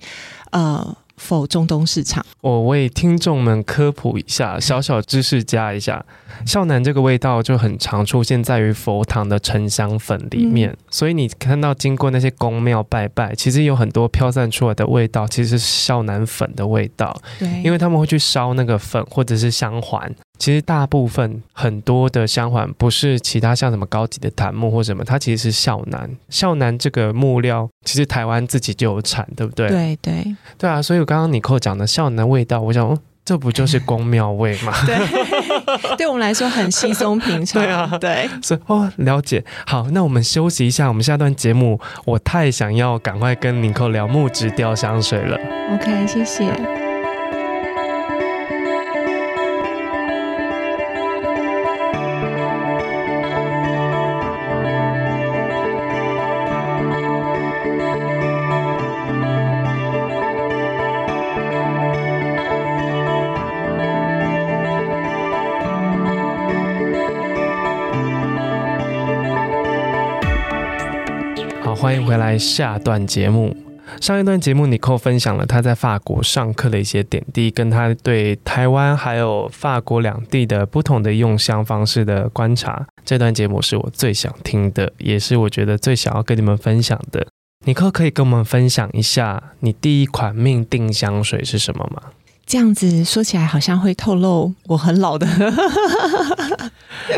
[0.53, 0.97] 呃。
[1.17, 6.05] 否中东市场，我为听众们科普一下，小小知识加一下。
[6.45, 17.19] 孝南这个味道就很常出现在于佛堂的沉香粉里面，嗯、所以你看到经过那些宫庙拜拜，其实有很多飘散出来的味道，其实是孝南粉的味道。
[17.39, 20.15] 对，因为他们会去烧那个粉或者是香环。
[20.39, 26.11] 其实大部分很多的香环不是其他像什么高级的檀木或什么，它其实是孝楠。
[26.29, 29.69] 孝楠这个木料，其实台湾自己就有产，对不对？
[29.69, 30.81] 对对对啊！
[30.83, 32.87] 所以我刚刚尼可讲的孝楠味道，我想。
[32.87, 34.73] 哦这不就是宫庙味吗？
[34.87, 34.97] 对，
[35.99, 37.61] 对我们来说很稀松平常。
[37.61, 39.45] 对啊，对，所以哦，了解。
[39.67, 45.37] 好，那我们休息一下，我们下段节目，我太想要赶快跟尼可聊木质调香水了。
[45.75, 46.86] OK，谢谢。
[71.87, 73.57] 欢迎回来，下段节目。
[74.01, 82.85] 上一段节目，尼可分享了他在法国上课的一些点滴，跟他对台湾还有法国两地的不同的用香方式的观察。
[83.05, 87.25] 这段节目是我最想听的，也是我觉得最想要跟你们分享的。
[87.65, 92.03] 尼可可以跟我们分享一下你第一款命定香水是什么吗？
[92.47, 95.27] 这样子说起来，好像会透露我很老的。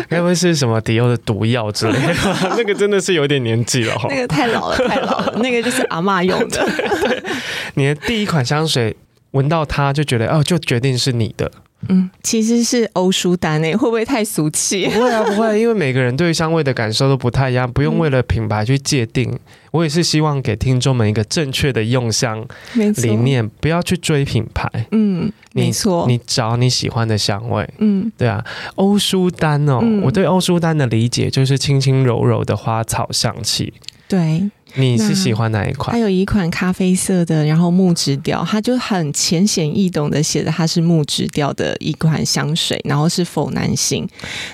[0.09, 2.15] 该不会是什么迪奥的毒药之类的？
[2.57, 3.95] 那个真的是有点年纪了。
[4.09, 5.35] 那个太老了，太老了。
[5.43, 6.65] 那个就是阿妈用的。
[6.65, 7.33] 对，对，
[7.75, 8.97] 你的第一款香水
[9.33, 11.53] 闻到它就觉得哦，就决定是你的。
[11.89, 14.87] 嗯，其实是欧舒丹诶，会不会太俗气？
[14.89, 19.31] 不会啊，不会，因为每个人对香味的感受都不太一样，不用为了品牌去界定。
[19.31, 19.39] 嗯、
[19.71, 24.69] 我也是希望给听众们一个正确的用香理念，不要去追品牌。
[24.91, 27.69] 嗯，你没错，你找你喜欢的香味。
[27.79, 33.73] 嗯，对啊，欧舒丹哦，嗯、我对欧舒丹的理解就是轻轻柔柔的花草香气。
[34.09, 34.51] 对。
[34.75, 35.93] 你是喜欢哪一款？
[35.93, 44.09] 它有一款咖啡色的，然后木质调，它就很浅显易懂的写的它是木质调的一款香水，然后是否男性。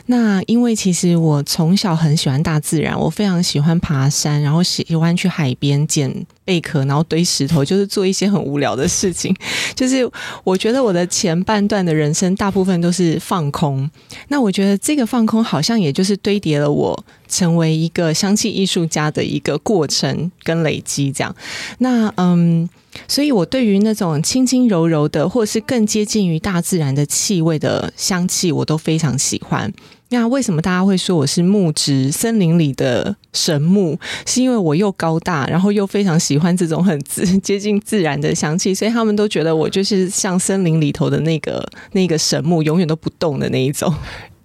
[0.07, 9.35] 那因为其实我从小很喜欢大自然，我非常喜欢爬山，然后喜欢去海边捡贝壳，然后堆石头，就是做一些很无聊的事情。
[9.75, 10.09] 就是
[10.45, 13.91] 我觉得我的前半段的人生大部分都是放空。
[14.29, 21.35] 那我觉得这个放空好像也就是堆叠了我成为一个香气艺术家的一个过程跟累积，这样。
[21.79, 22.69] 那嗯，
[23.09, 29.73] 所以我对于那种轻轻柔柔的，或是更接近于大自然的气味的香气，我都非常喜欢。
[30.11, 33.99] 那为什么大家会说我是木植森林里的神木？
[34.27, 43.93] 是因为我又高大，然后又非常喜欢这种很自接近自然的香气，所以他们都觉得我就是像森林里头的那个那个神木，永远都不动的那一种。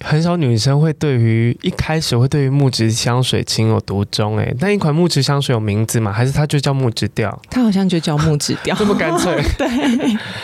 [0.04, 6.12] 很少女生会对于一开始会对于木质香水情有独钟哎，那一款木质香水有名字吗？
[6.12, 7.38] 还是它就叫木质调？
[7.50, 9.42] 它好像就叫木质调，这么干脆？
[9.58, 9.68] 对，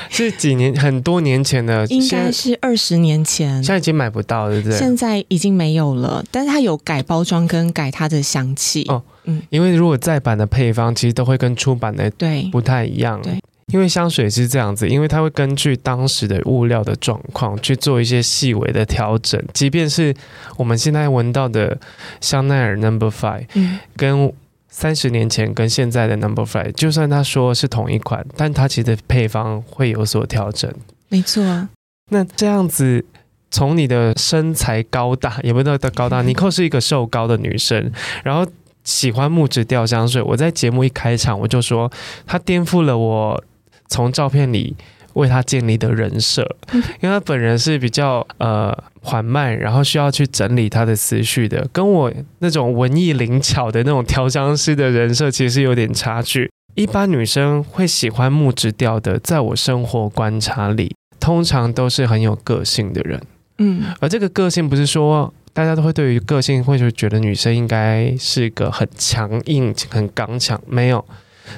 [0.09, 4.77] 是几年很多年前的，应该是二十年前，现在已经买不到，对不对？
[4.77, 13.41] 现在已经没有了，但是它有改包装跟改它的香气哦，嗯，因为如果再版的配方其实都会跟出版的对不太一样，对。
[13.73, 19.43] 因为香水是这样子，因为它会根据当时的物料的状况去做一些细微的调整。
[19.53, 20.13] 即便是
[20.55, 21.75] 我们现在闻到的
[22.21, 24.31] 香奈儿 Number Five，嗯，跟
[24.69, 30.71] 三十年前跟现在的 Number Five，就算他说是同一款，但它其实配方会有所调整。
[31.09, 31.67] 没错啊。
[32.11, 33.03] 那这样子，
[33.49, 37.91] 从你的身材高大，也不知道的高大， 尼可是一个瘦高的女生，
[38.23, 38.45] 然后
[38.83, 40.21] 喜欢木质调香水。
[40.21, 41.91] 我在节目一开场我就说，
[42.27, 43.43] 它颠覆了我。
[43.87, 44.75] 从照片里
[45.13, 56.51] 为他建立的人设，因为他本人是比较呃缓慢，然后需要去整理他的思绪的，跟我那种文艺灵巧的那种调香师的人设其实有点差距。
[56.73, 63.21] 一般女生会喜欢木质调的，在我生活观察里，通常都是很有个性的人。
[63.59, 71.05] 嗯，而这个个性不是说大家都会对于个性会就觉得女生应该是个很强硬、很刚强，没有，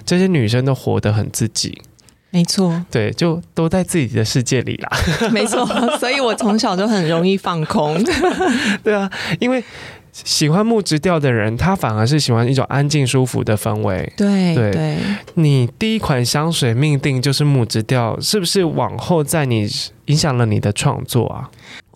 [0.05, 1.81] 这些女生都活得很自己。
[2.29, 4.89] 没错，对，就都在自己的世界里啦。
[5.31, 5.65] 没错，
[5.97, 7.97] 所以我从小就很容易放空。
[8.83, 9.09] 对啊，
[9.39, 9.63] 因为
[10.11, 14.11] 喜欢木质调的人，他反而是喜欢一种安静舒服的氛围。
[14.17, 14.97] 对对，对
[15.35, 19.67] 你第一款香水命定就是木质调，是不是往后在你
[20.05, 21.49] 影响了你的创作啊？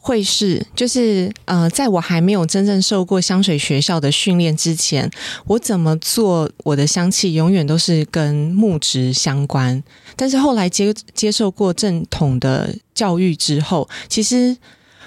[0.04, 5.10] 会是，就是呃，在我还没有真正受过香水学校的训练之前，
[5.46, 9.82] 我怎么做我的香气，永远都是跟木质相关。
[10.16, 14.58] 但是后来接接受过正统的教育之后，其实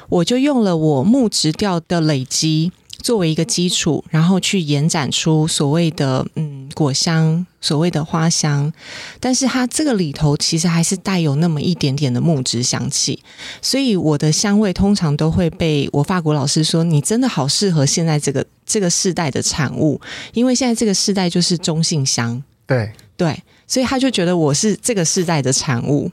[0.09, 2.71] 我就用了我木质调的累积。
[3.05, 8.73] 作为一个基础，然后去延展出所谓的嗯果香，所谓的花香，
[9.21, 13.23] 但是它这个里头其实还是带有那么一点点的木质香气，
[13.61, 20.01] 所以我的香味通常都会被我法国老师说，你真的好适合现在这个这个世代的产物，
[20.33, 22.91] 因为现在这个世代就是中性香，对。
[23.17, 26.11] 对，所以他就觉得我是这个世代的产物。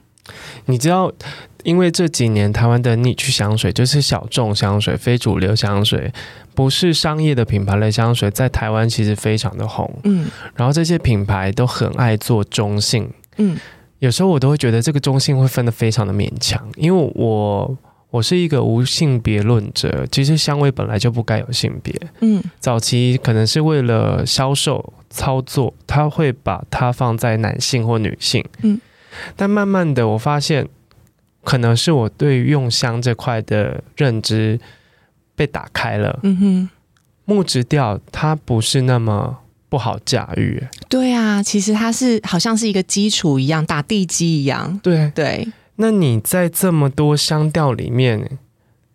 [0.66, 1.12] 你知道，
[1.62, 6.12] 因为这几年台湾的 niche 香水就是小众香水、非主流香水，
[6.54, 9.90] 不是商业的品牌类香水，在台湾其实非常的红。
[10.04, 13.08] 嗯，然后这些品牌都很爱做中性。
[13.36, 13.56] 嗯，
[14.00, 17.78] 有时候我都会觉得这个中性会分得非常的勉强，因为我
[18.10, 21.94] 我是一个无性别论者，其实香味本来就不该有性别。
[22.20, 28.44] 嗯，早期可能是为了销售操作，他会把它放在男性或女性。
[28.62, 28.80] 嗯。
[29.36, 30.66] 但慢慢的，我发现
[31.44, 34.58] 可能是我对用香这块的认知
[35.34, 36.20] 被打开了。
[36.22, 36.68] 嗯哼，
[37.24, 40.62] 木质调它不是那么不好驾驭。
[40.88, 44.78] 对啊，其实它是好像是一个基础一样，打地基一样。
[44.82, 45.48] 对对。
[45.76, 48.38] 那你在这么多香调里面，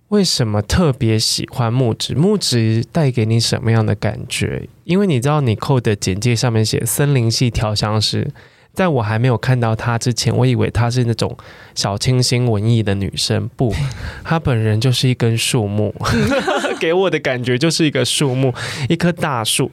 [0.10, 2.16] 为什么特别喜欢木质？
[2.16, 4.70] 木质带给你什么样的感觉？
[4.86, 8.32] 因为你知道你 Nicole 的简介上面写森林系调香师。
[8.78, 11.36] 在我还没有看到她之前，我以为她是那种
[11.74, 13.50] 小清新文艺的女生。
[13.56, 13.74] 不，
[14.24, 15.92] 她本人就是一根树木，
[16.80, 18.54] 给我的感觉就是一个树木，
[18.88, 19.72] 一棵大树。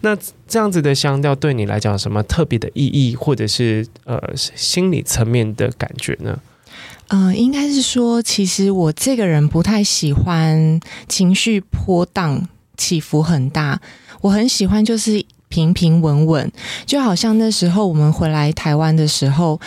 [0.00, 0.16] 那
[0.48, 6.38] 这样子的香调对你来讲，什么特别的意义，或者是呃心理层面的感觉呢？
[7.08, 13.78] 嗯、呃，应该是说，其实我这个人不太喜欢情绪波荡、起伏很大，
[14.22, 15.22] 我很喜欢就是。
[15.48, 16.52] 平平稳稳，
[16.84, 19.60] 就好像那时候我们回来台湾的时候，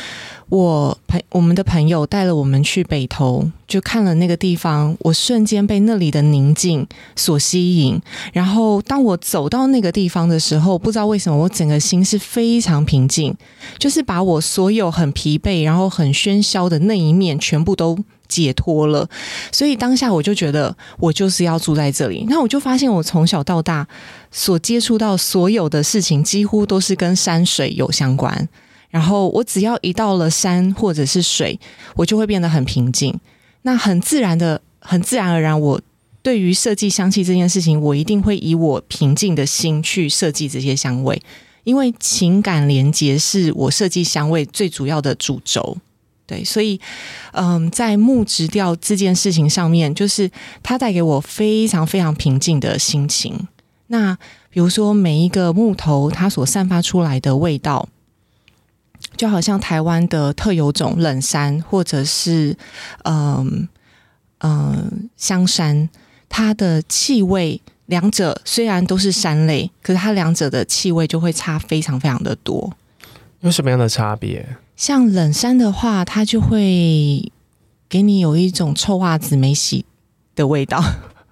[0.49, 7.99] 我朋我们的朋友带了我们去北投，就看了那个地方，我瞬间被那里的宁静所吸引。
[8.33, 13.35] 然后当我走到那个地方的时候，不知道为什么，我整个心是非常平静，
[13.77, 17.97] 就是把我所有很疲惫，然后很喧嚣的那一面全部都。
[18.29, 19.09] 解脱了，
[19.51, 22.23] 所以当下我就觉得我就是要住在这里。
[22.29, 23.87] 那我就发现，我从小到大
[24.31, 28.47] 所接触到所有的事情，几乎都是跟山水有相关。
[28.89, 31.59] 然后我只要一到了山或者是水，
[31.95, 33.17] 我就会变得很平静。
[33.61, 35.79] 那很自然的、很自然而然，我
[36.21, 41.21] 对于设计香气这件事情，我一定会以我平静的心去设计这些香味，
[41.63, 45.77] 因为情感连接是我设计香味最主要的主轴。
[46.25, 46.79] 对，所以，
[47.33, 50.29] 嗯，在木质调这件事情上面，就是
[50.61, 53.47] 它带给我非常非常平静的心情。
[53.91, 54.15] 那
[54.51, 57.89] 比如说，每一个木头它所散发出来的味道，
[59.17, 62.55] 就好像台湾的特有种冷杉，或者是
[63.03, 63.67] 嗯
[64.39, 65.89] 嗯香杉，
[66.29, 72.71] 它的气味，两者虽然都是山类，可是它两者的气味就会差非常非常的多。
[73.41, 74.45] 有什么样的差别？
[74.75, 77.31] 像冷杉的话，它就会
[77.89, 79.83] 给你有一种臭袜子没洗
[80.35, 80.83] 的味道，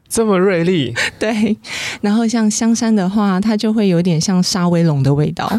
[0.10, 0.93] 这么锐利。
[1.20, 1.58] 对，
[2.02, 5.50] 然后像香山的话，它就会有点像沙威龙的味道。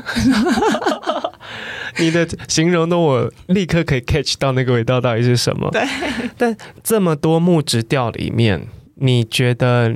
[1.98, 5.68] 你的形容的我立刻可以 catch 到那个味道到底是什么。
[5.70, 5.82] 对，
[6.36, 9.94] 但这么多木质调里面，你觉得？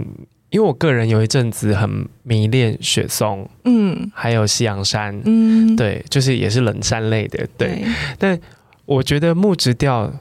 [0.51, 7.69] 因为我个人有一阵子很迷恋雪松，嗯，还有西洋杉，嗯，对，就是也是冷杉类的，对。
[7.69, 7.85] 对，
[8.19, 8.39] 但
[8.85, 10.13] 我觉得木质调，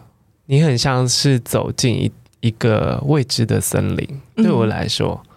[0.46, 2.10] 你很像是走进一
[2.42, 4.22] 一个未知的森林。
[4.36, 5.30] 对我来说，嗯，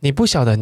[0.00, 0.58] 你不晓得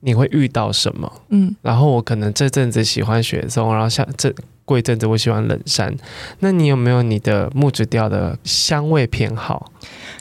[0.00, 1.54] 你会遇到什么，嗯。
[1.62, 5.94] 然后我可能这阵子喜欢雪松，然后像这过一阵子我喜欢冷杉。
[6.40, 9.70] 那你有没有你的木质调的香味偏好？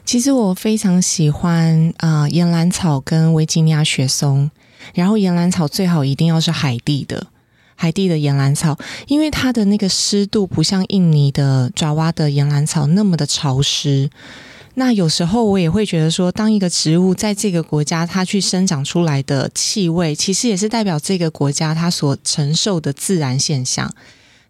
[0.04, 4.50] 其实我非常喜欢啊，岩兰草跟维吉尼亚雪松，
[4.94, 7.28] 然后岩兰草最好一定要是海地的，
[7.76, 8.78] 海地的岩兰草，
[9.08, 14.10] 因为它的那个湿度不像印尼的爪哇的岩兰草那么的潮湿。
[14.76, 23.94] 那有时候我也会觉得说，当一个植物在这个国家它去生长出来的气味，其实也是代表这个国家它所承受的自然现象。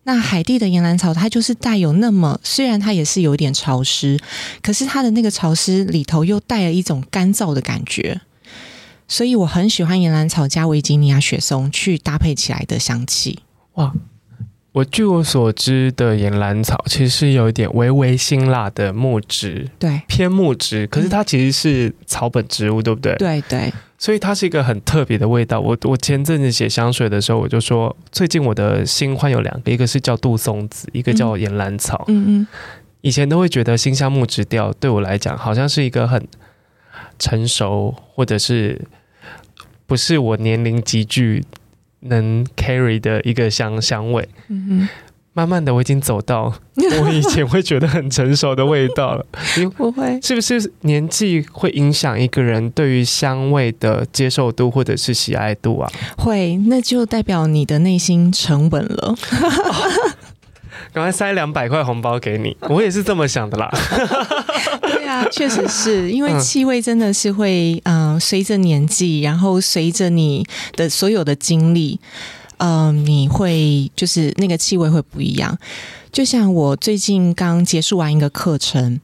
[0.04, 4.20] 那海地的岩兰草，它就是带有那么，虽然它也是有点潮湿，
[4.62, 8.22] 可是它的那个潮湿里头又带了一种干燥的感觉。
[9.08, 13.40] 所以我很喜欢岩兰草加维吉尼亚雪松去搭配起来的香气。
[13.74, 13.92] 哇！
[14.74, 20.88] 我据我所知的岩兰草，其实是有一点微微辛辣的木质，对，偏木质。
[20.88, 23.14] 可是它其实是草本植物，对不对？
[23.16, 23.74] 对对。
[23.98, 25.60] 所以它是一个很特别的味道。
[25.60, 32.06] 我我前阵子写香水的时候，我就说，最近我的新欢有两个，一个是叫杜松子，一个叫岩兰草。
[32.08, 32.48] 嗯嗯。
[33.02, 36.26] 以前都会觉得新香木质调对我来讲，好像是一个很
[37.20, 38.80] 成熟，或者是
[39.86, 41.44] 不是我年龄级距。
[42.02, 44.28] 能 carry 的一个香香味，
[45.34, 49.26] 慢慢的我已经走到我以前会觉得很成熟的味道了。
[49.78, 55.90] 不会，是不是年纪会影响一个人对于香味的接受度或者是喜爱度啊？
[56.18, 59.16] 会，那就代表你的内心沉稳了。
[60.94, 63.72] 赶快塞两百块红包给你，我也是这么想的啦。
[64.82, 72.00] 对啊，确实是因为气味真的是会，嗯、随着年纪，然后随着你的所有的经历，
[72.58, 75.58] 嗯、你会就是那个气味会不一样。
[76.12, 79.00] 就像我最近刚结束完一个课程，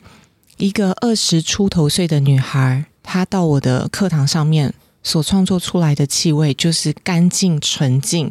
[0.57, 4.73] 一个二十出头岁的女孩，她到我的课堂上面
[5.03, 8.29] 所创作出来的气味就是干净纯净，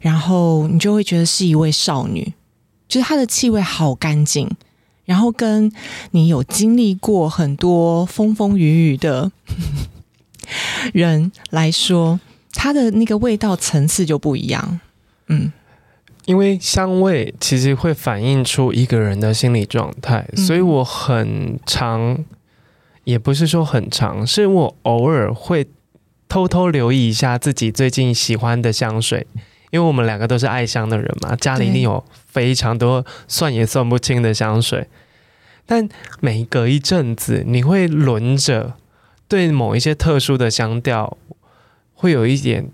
[0.00, 2.32] 然后你就会觉得是一位少女。
[2.88, 4.50] 就是它的气味好干净，
[5.04, 5.70] 然后跟
[6.12, 9.30] 你有经历过很多风风雨雨的
[10.92, 12.20] 人来说，
[12.52, 14.80] 它的那个味道层次就不一样。
[15.28, 15.52] 嗯，
[16.26, 22.24] 因为香味其实会反映出一个人的心理状态，所以我很常，
[23.04, 25.66] 也不是说很常，是我偶尔会
[26.28, 29.26] 偷偷留意一下自己最近喜欢的香水。
[29.76, 34.88] 因为我们两个都是爱香的人嘛，家里一定有非常多算也算不清的香水。
[35.66, 35.86] 但
[36.20, 38.74] 每隔一阵子，你会轮着
[39.28, 41.18] 对某一些特殊的香调，
[41.92, 42.70] 会有一点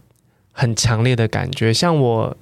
[0.52, 1.74] 很强烈的感觉。
[1.74, 2.36] 像我，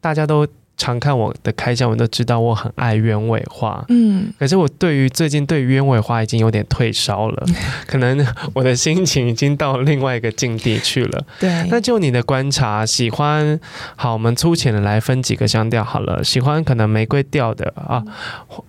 [0.00, 0.46] 大家都。
[0.76, 3.82] 常看我的开箱，我都知道我很爱鸢尾花。
[3.88, 7.46] 嗯，可是我对于最近对于鸢尾花已经有点退烧了，
[7.88, 11.24] 可能我的心情已经到另外一个境地去了。
[11.40, 13.58] 对，那就你的观察，喜欢
[13.96, 16.22] 好，我们粗浅的来分几个香调好了。
[16.22, 18.04] 喜欢可能玫瑰调的啊，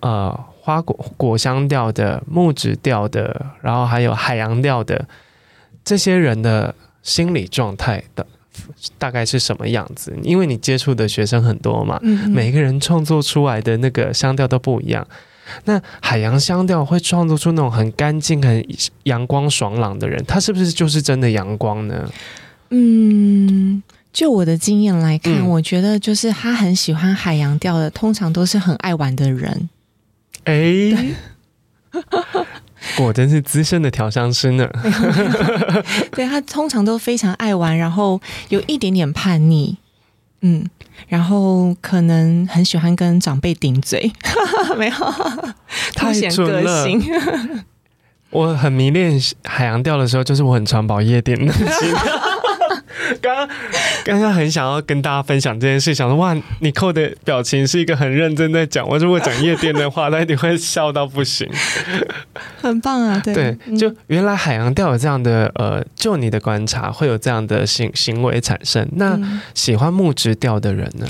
[0.00, 5.06] 呃，花果果香调的，木质调的，然后还有海洋调的，
[5.84, 8.26] 这些人的心理状态的。
[8.98, 10.16] 大概是什么样子？
[10.22, 15.06] 因为你接触的学生很多嘛，嗯、每个人创作出来的那个香调都不一样。
[15.64, 18.62] 那海洋香调会创作出那种很干净、很
[19.04, 22.10] 阳光爽朗的人，他是不是就是真的阳光呢？
[22.70, 23.82] 嗯，
[24.12, 29.70] 就我的经验来看，嗯、我觉得就是他很喜欢海洋调的，通常都是很爱玩的人。
[30.44, 31.14] 哎、欸。
[32.96, 34.68] 果真是资深的调香师呢。
[36.12, 39.76] 对，他通常都非常爱玩，然后有一点点叛逆，
[40.42, 40.64] 嗯，
[41.08, 44.10] 然后可能很喜欢跟长辈顶嘴，
[44.78, 44.94] 没有，
[45.94, 47.02] 凸显个性。
[48.30, 51.50] 我很迷恋海洋调的时候，就是我很常跑夜店的
[53.22, 53.48] 刚刚
[54.04, 58.86] 刚刚很想要跟大家分享这件事，想说哇，你扣的表情是一个很认真在讲。
[58.88, 61.48] 我如果讲夜店的话，他一定会笑到不行。
[62.60, 68.86] 很棒啊，对对，就原来海洋调有这样的呃，就你的观察会有这样的行行为产生。
[68.92, 69.18] 那
[69.54, 71.06] 喜欢木质调的人呢？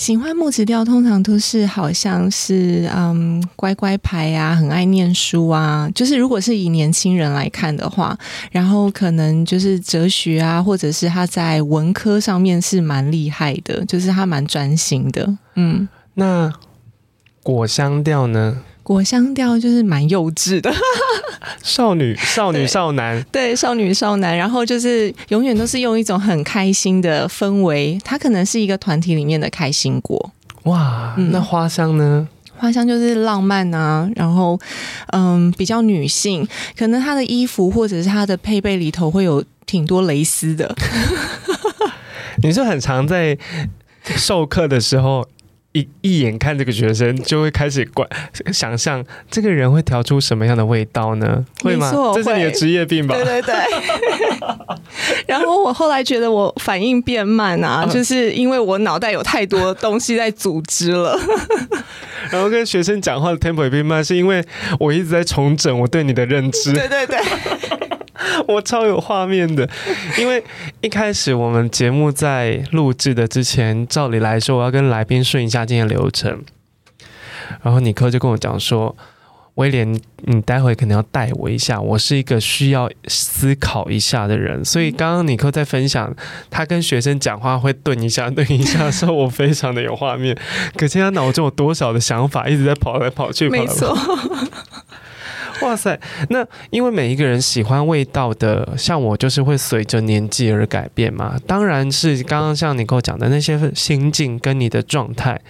[0.00, 5.90] 喜欢木质调，通常都是好像是嗯乖乖牌啊，很爱念书啊。
[5.94, 8.18] 就是如果是以年轻人来看的话，
[8.50, 15.36] 然后可能就是哲学啊，或者是他在文科上面是蛮厉害的，就是他蛮专心的。
[15.56, 16.50] 嗯，那
[17.42, 18.56] 果香调呢？
[18.90, 20.68] 果香调就是蛮幼稚的。
[21.62, 30.32] 少女、少女、少男，对，少女、少男，然后就是永远都是用一种很开心的氛围，它可能是一个团体里面的开心果。
[30.64, 32.26] 哇，嗯、那花香呢？
[32.56, 34.58] 花香就是浪漫啊，然后
[35.12, 36.44] 嗯，比较女性，
[36.76, 40.74] 可能她的衣服或者是她的配备里头会有挺多蕾丝的。
[42.42, 43.38] 你是很常在
[44.16, 45.28] 授课的时候。
[45.72, 48.08] 一一眼看这个学生，就会开始观
[48.52, 51.44] 想象这个人会调出什么样的味道呢？
[51.62, 51.92] 会吗？
[52.14, 53.14] 这是你的职业病吧？
[53.14, 53.54] 对对对。
[55.26, 61.16] 然后我后来觉得我反应变慢啊，就是因为我脑袋有太多东西在组织了。
[62.30, 64.44] 然后跟学生讲话的 tempo 也变慢，是因为
[64.80, 66.72] 我一直在重整我对你的认知。
[66.72, 67.18] 对对对。
[68.48, 69.68] 我超有画面的，
[70.18, 70.42] 因为
[70.80, 76.42] 一开始我们节目在录制的之前，照理来说我要跟来宾顺一下今天流程，
[77.62, 78.94] 然后尼克就跟我讲说，
[79.54, 86.14] 威廉，你待会可能要带我一下，我是一个需要思考一下的人，所以刚刚尼克在分享
[86.50, 90.36] 他跟学生讲话会顿一下、顿一下的时候，我非常的有画面，
[90.76, 93.48] 可见他脑中有多少的想法一直在跑来跑去。
[93.48, 93.78] 跑来跑去。
[93.88, 93.96] 没错。
[95.70, 95.96] 哇塞，
[96.30, 101.38] 那因为每一个人喜欢味道的，像我就是会随着年纪而改变嘛。
[101.46, 105.40] 当然是刚刚像你跟我讲的那些心境跟你的状态。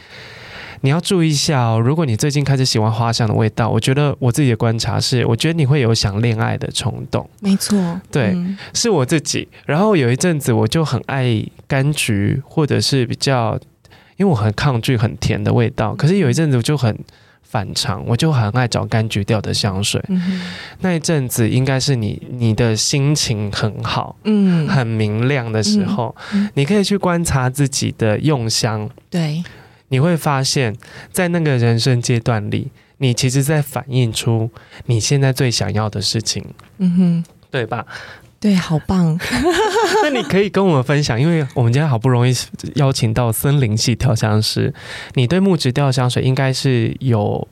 [0.83, 7.27] 你要注意一下哦，如果你最近开始喜欢花香的味道，我觉得我自己的观察是，我觉得你会有想恋爱的冲动。
[7.41, 9.49] 没错，对，嗯、是我自己。
[9.65, 11.25] 然后有一阵子我就很爱
[11.67, 13.59] 柑橘，或者是比较，
[14.17, 15.95] 因为我很抗拒很甜的味道。
[15.95, 16.99] 可是有一阵子我就很
[17.51, 20.01] 反常，我就很爱找柑橘调的香水。
[20.09, 20.41] 嗯、
[20.81, 28.89] 那一阵子应该是你你的心情很好，嗯，很明亮的时候，嗯、你可以去观察自己的用香。
[29.11, 29.43] 对。
[29.93, 30.77] 你会发现，
[31.11, 34.49] 在那个人生阶段里，你其实在反映出
[34.87, 36.45] 你现在最想要的事情，
[36.79, 37.85] 嗯哼，对吧？
[38.41, 39.19] 对，好棒。
[40.03, 42.33] 那你可以跟我们分享，因为我们今天好不容易
[42.77, 44.73] 邀请到森林系调香师，
[45.15, 47.47] 你对木质调香水应该是有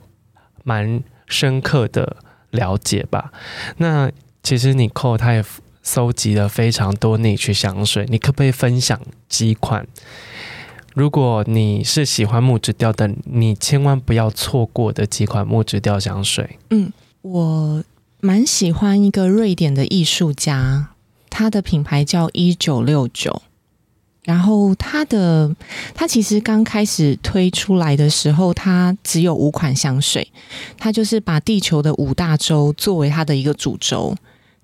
[0.63, 2.17] 蛮深刻的
[2.49, 3.31] 了解吧？
[3.77, 4.11] 那
[4.41, 5.45] 其实你扣他也
[5.83, 9.85] 搜集了非常多 niche 香水，你可不可以分享几款？
[10.95, 16.57] 如果你是喜欢木质调的，你千万不要错过的几款木质调香水。
[16.71, 17.83] 嗯，我
[18.21, 20.89] 蛮喜欢一个瑞典的艺术家，
[21.29, 23.41] 他的品牌叫一九六九。
[24.23, 25.55] 然后他的
[25.95, 30.29] 他其实刚开始推出来的时候，他只有五款香水，
[30.77, 34.15] 他就是把地球的五大洲作为他的一个主轴。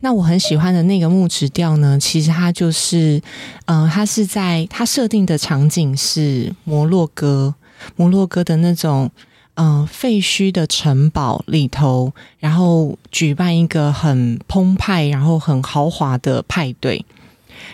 [0.01, 3.19] 那我很喜欢的那个木质调呢，其实它就是，
[3.65, 7.55] 嗯、呃，它是在它设定的场景是摩洛哥，
[7.95, 9.09] 摩洛哥的那种，
[9.55, 17.05] 嗯、呃，废墟的城堡里头，然后举办一个很澎湃，然后很豪华的派对，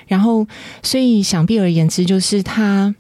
[0.08, 0.48] 然后
[0.82, 2.96] 所以想必而言之，就是它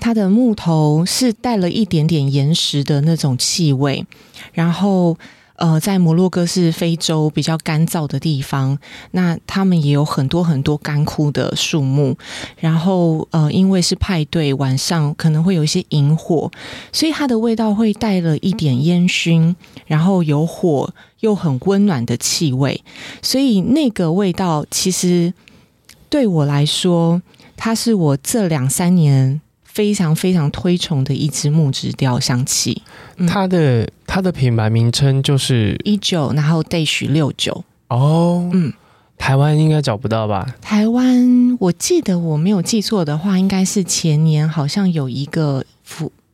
[0.00, 4.04] 它的木头是带了一点点岩石的那种气味，
[4.52, 5.16] 然后。
[5.62, 8.76] 呃，在摩洛哥是非洲比较干燥的地方，
[9.12, 12.16] 那他们也有很多很多干枯的树木。
[12.58, 16.50] 然后，呃，因为是派对，晚上可能会有一些萤火，
[16.92, 19.54] 所以它的味道会带了一点烟熏，
[19.86, 22.82] 然后有火又很温暖的气味。
[23.22, 25.32] 所以那个味道其实
[26.08, 27.22] 对我来说，
[27.56, 29.40] 它是我这两三年。
[29.72, 32.82] 非常非常推崇的一支木质调香气，
[33.16, 38.70] 嗯、它的它的品牌名称就是一九，然后 dash 六九哦，嗯，
[39.16, 40.46] 台湾应该找不到吧？
[40.60, 45.64] 台湾我记得我没有记错的话，应该是前年好像有一个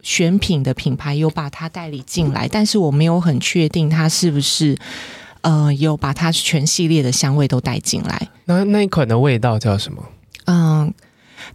[0.03, 4.77] 选品的品牌有把它代理进来，但是我没有很确定它是不是
[5.43, 8.29] 呃有把它全系列的香味都带进来。
[8.47, 10.03] 那那一款的味道叫什么？
[10.47, 10.93] 嗯。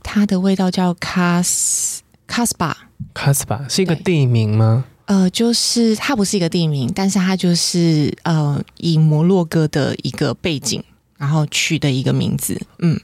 [0.02, 2.76] 它的味道叫卡斯卡斯巴，
[3.14, 4.86] 卡斯巴是一个地名吗？
[5.06, 10.82] 呃，就是它不是一个地名，但是它就是呃，以摩洛哥的一个背景，
[11.18, 12.60] 然后取的一个名字。
[12.80, 12.98] 嗯，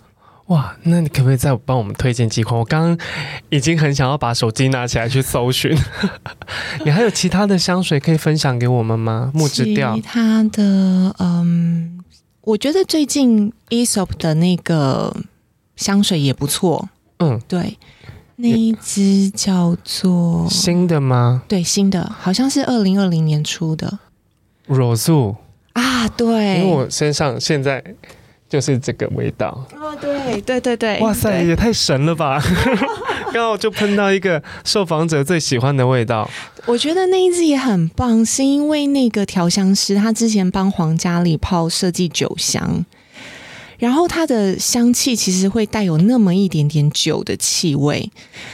[0.47, 2.57] 哇，那你可不可以再帮我们推荐几款？
[2.57, 3.07] 我刚刚
[3.49, 5.77] 已经很想要把手机拿起来去搜寻。
[6.85, 9.29] 你还有其他的香水可以分享给我们吗？
[9.33, 11.99] 木质调，其他的，嗯，
[12.41, 15.13] 我觉得最近 Aesop 的那个。
[15.80, 17.77] 香水也不错，嗯，对，
[18.36, 21.41] 那一支叫做新的吗？
[21.47, 23.99] 对，新的，好像是二零二零年出的。
[24.67, 25.38] Rosewood
[25.71, 27.82] 啊，对，因为我身上现在
[28.49, 29.65] 就是这个味道。
[29.73, 32.43] 哦，对，对，对，对，哇塞，也太神了吧！
[33.32, 36.30] 刚好就喷到一个受访者最喜欢的味道。
[36.65, 42.86] 我觉得那一支也很棒，是因为那个调香师他之前帮皇家礼炮设计酒香。
[43.80, 48.11] 然后它的香气其实会带有那么一点点酒的气味，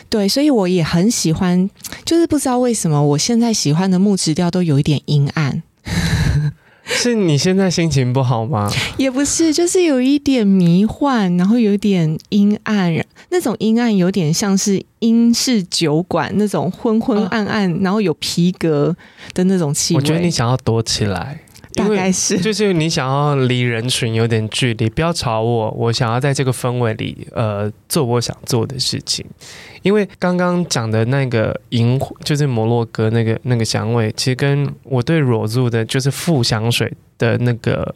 [0.08, 1.70] 对，所以我也很喜欢。
[2.06, 5.64] 就是不知道为什么，我现在喜欢的木质调都有一点阴暗。
[6.86, 8.72] 是你现在心情不好吗？
[8.98, 12.94] 也不是，就是有一点迷幻，然后有点阴暗，
[13.30, 18.96] 那种阴暗有点像是英式酒馆那种昏昏暗暗，啊、然后有皮革
[19.34, 20.00] 的那种气味。
[20.00, 21.40] 我觉得你想要躲起来。
[21.76, 25.72] 大概是，就是你想要离人群有点距离，不要吵我。
[25.72, 29.26] 我想要在这个氛围里，呃，做我想做的事情。
[29.82, 37.94] 因为刚刚讲的那个银，就是摩洛哥那个那个香味，其实跟我对 Rosewood 的就是富香水的那个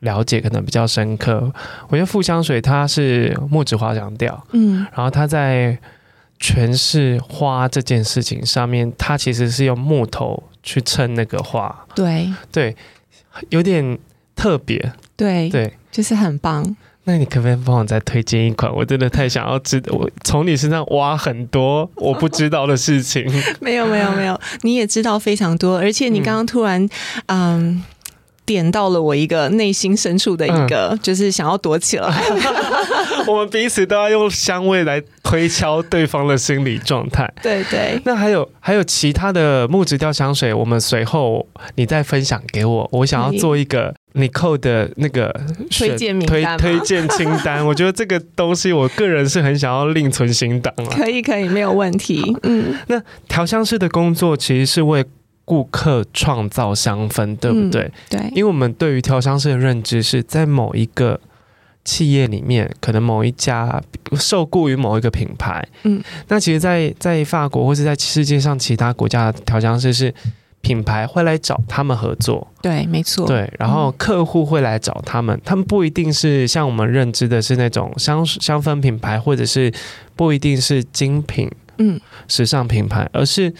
[0.00, 1.52] 了解可能比较深刻。
[1.88, 5.76] 我觉得富香水它是木质花香调，嗯，然后它在
[6.40, 12.76] 诠释花这件事情上面，它其实是用木头去衬那个花，对对，
[13.50, 13.98] 有点
[14.34, 16.76] 特别，对对，就是很棒。
[17.04, 18.72] 那你可不可以帮我再推荐一款？
[18.72, 23.24] 我真的太想要知道，我从你身上挖很多我不知道的事情。
[23.60, 26.80] 没有没有没有，你也知道非常多，而且你刚刚突然
[27.26, 27.58] 嗯。
[27.58, 27.82] 嗯
[28.44, 32.12] 点到了我一个内心深处的一个，嗯、就是想要躲起来。
[33.26, 37.32] 我们彼此都要用香味来推敲对方的心理状态。
[37.40, 38.00] 对对。
[38.04, 42.88] 那还有还有其他的木质调香水，我们随后你再分享给我。
[42.90, 45.32] 我想要做一个 Nicole 的那个
[45.70, 47.64] 推荐名单推推荐清单。
[47.68, 50.86] 我觉得这个东西，我个人是很想要另存新档了。
[50.86, 52.36] 可以可以，没有问题。
[52.42, 52.76] 嗯。
[52.88, 55.04] 那调香师的工作其实是为
[55.44, 57.82] 顾客创造香氛，对不对？
[57.82, 61.20] 嗯、对，因为我们对于调香师的认知是在某一个
[61.84, 63.82] 企业里面，可能某一家
[64.14, 65.66] 受雇于某一个品牌。
[65.82, 70.14] 嗯，那其实在，在在法国或是在世界上其他国家的调香师是
[70.60, 72.46] 品牌会来找他们合作。
[72.62, 73.26] 对，没错。
[73.26, 79.72] 对，然后客户会来找他们，嗯、他们不一定是像我们认知的是那种香香氛品牌，或者是
[80.14, 83.52] 不一定是精品，嗯，时尚品牌，而是。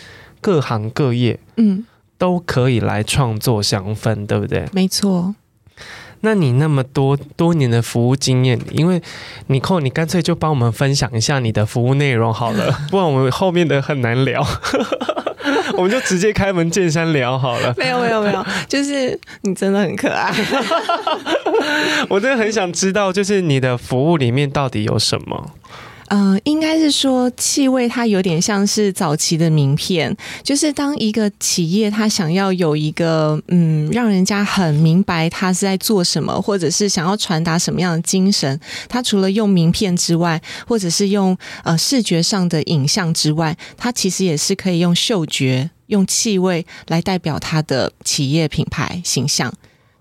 [0.43, 1.87] 各行各业，嗯，
[2.19, 4.69] 都可以来创作香氛，对不对？
[4.73, 5.35] 没错。
[6.25, 9.03] 那你那么多多年的服务经验，因为
[9.49, 14.45] Nicole，你干脆就帮我们分享一下你的服务内容好了， 不然我们后面的很难聊。
[15.75, 17.75] 我们就直接开门见山聊好了。
[17.77, 20.33] 没有，没有，没有，就是你真的很可爱。
[22.09, 25.51] 我真的很想知道，就是你的服务里面到底有什么？
[26.15, 38.61] 嗯、呃，应该是说气味，它有点像是早期的名片，就是当一个企业它想要有一个嗯，让人家很明白它是在做什么，或者是想要传达什么样的精神，
[38.91, 40.39] 它除了用名片之外，
[40.69, 41.35] 或者是用
[41.65, 49.51] 呃视觉上的影像之外，它其实也是可以用嗅觉、用气味来代表它的企业品牌形象。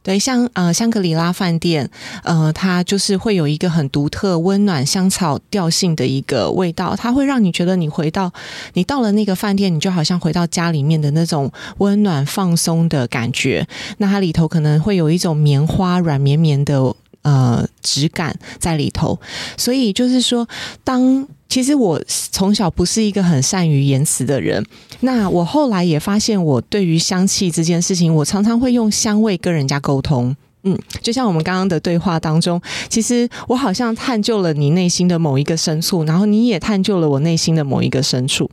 [0.03, 1.89] 对，像呃香格里拉饭店，
[2.23, 8.31] 呃，它就是会有一个很独特、温暖香草调性的一个味道，它会让你觉得你回到
[8.73, 13.67] 你到了那个饭店，你就好像回到家里面的那种温暖放松的感觉。
[13.97, 19.19] 那它里头可能会有一种棉花软绵绵的呃质感在里头，
[19.55, 20.47] 所以就是说
[20.83, 21.27] 当。
[21.51, 24.65] 其实我从小不是一个很善于言辞的人，
[25.01, 30.33] 那我后来也发现，我对于香气这件事情，我常常会用香味跟人家沟通。
[30.63, 38.49] 嗯，就像我们刚刚的对话当中，其实我好像探究了你内心的某一个深处，然后你也探究了我内心的某一个深处。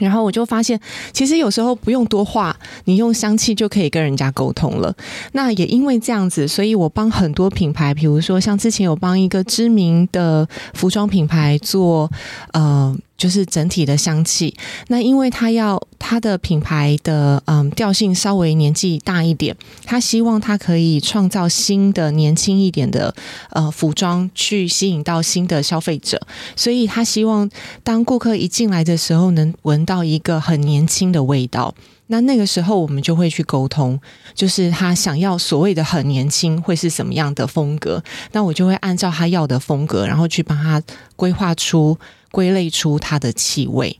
[0.00, 0.78] 然后我就发现，
[1.12, 4.94] 其实有时候不用多话，你用香气就可以跟人家沟通了。
[5.32, 12.10] 那也因为这样子，所以我帮很多品牌，比如说像之前有帮一个知名的服装品牌做，
[12.52, 12.96] 呃。
[13.16, 14.54] 就是整体的香气，
[14.88, 23.14] 那因为他要他的品牌的嗯调性稍微年纪大一点，他希望他可以创造新的年轻一点的
[23.50, 26.20] 呃服装，去吸引到新的消费者，
[26.54, 27.48] 所以他希望
[27.82, 31.74] 当顾客一进来的时候，能闻到一个很年轻的味道。
[32.08, 33.98] 那那个时候我们就会去沟通，
[34.32, 38.00] 就是他想要所谓的很年轻会是什么样的风格，
[38.32, 40.80] 那我就会按照他要的风格，然后去帮他
[41.16, 41.98] 规划出。
[42.36, 43.98] 归类出它的气味，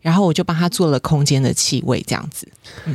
[0.00, 2.48] 然后我就帮他做了空间的气味，这样子。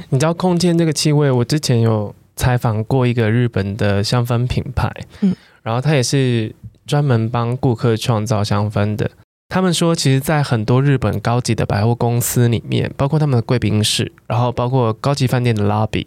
[0.09, 5.33] 你知道空间这个气味，我之前有采访过一个日本的香氛品牌，嗯，
[5.63, 6.53] 然后他也是
[6.85, 9.09] 专门帮顾客创造香氛的。
[9.47, 16.05] 他们说，其实，在很多日本高级的百货公司里面，包括他们的贵宾室，然后包括高级饭店的 lobby，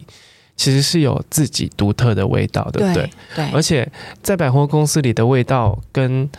[0.55, 3.09] 其实是有自己独特的味道，对不对？
[3.35, 3.49] 对。
[3.51, 6.29] 而且在百货公司里的味道跟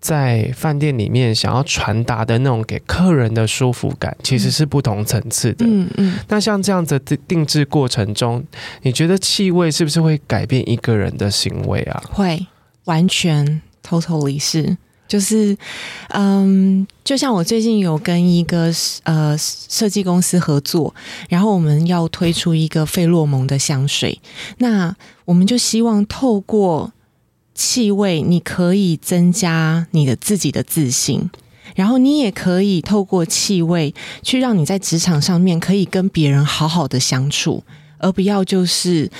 [0.00, 5.66] 在饭店里面想要传达的那种给客人的舒服感，其实是不同层次的。
[5.66, 6.18] 嗯嗯。
[6.28, 8.42] 那像这样子的定制过程中，
[8.82, 12.02] 你觉得气味是不是会改变一个人的行为啊？
[12.10, 12.46] 会，
[12.84, 14.76] 完全，totally 是。
[15.06, 15.56] 就是，
[16.10, 18.72] 嗯，就像我最近有跟一个
[19.02, 20.94] 呃设计公司合作，
[21.28, 24.20] 然后我们要推出一个费洛蒙的香水，
[24.58, 26.92] 那我们就希望透过。
[27.60, 31.28] 气味，你可以增加你的自己的自信，
[31.76, 37.62] 然后你也可以透过气味去让你在职场上面可以跟别人好好的相处，
[37.98, 39.10] 而不要就是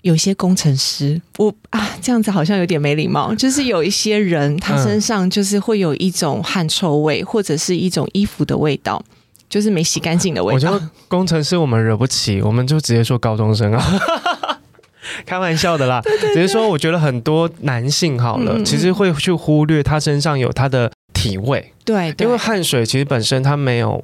[0.00, 9.00] 有些工程师，我啊这样子好像有点没礼貌，就是有一些人他身上就是会有一种汗臭味，或者是一种衣服的味道，
[9.48, 10.54] 就是没洗干净的味道。
[10.56, 14.00] 我觉得工程师我们惹不起，我们就直接说高中生啊。
[15.26, 21.72] 开玩笑的啦，对对对，只是说我觉得很多男性好了，嗯、其实会去忽略他身上有他的体味。
[21.84, 24.02] 对，对因为汗水其实本身它没有。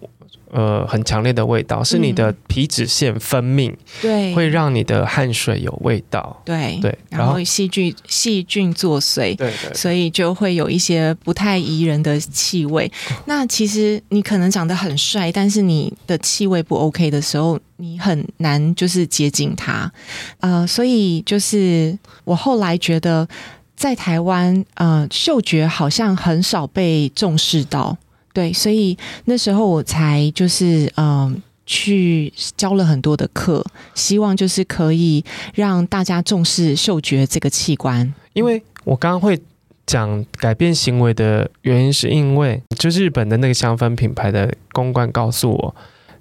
[0.50, 12.90] 呃，很强烈的味道，是你的皮脂腺分泌，对，会让你的汗水有味道，对对，然后细菌细菌作祟，对对，所以就会有一些不太宜人的气味。
[13.26, 19.92] 那其实你可能长得很帅，但是你的气味不 OK 的时候，你很难就是接近他。
[20.40, 23.28] 呃，所以就是我后来觉得，
[23.76, 27.96] 在台湾，呃，嗅觉好像很少被重视到。
[28.32, 33.64] 对，所以那时候我才就是嗯、呃，去教了很多的课，
[33.94, 35.24] 希望就是可以
[35.54, 38.14] 让大家重视嗅觉这个器官。
[38.32, 39.40] 因为我刚刚会
[39.86, 45.74] 讲改变行为的原因，是因为就日本的那个香氛品牌的公关告诉我，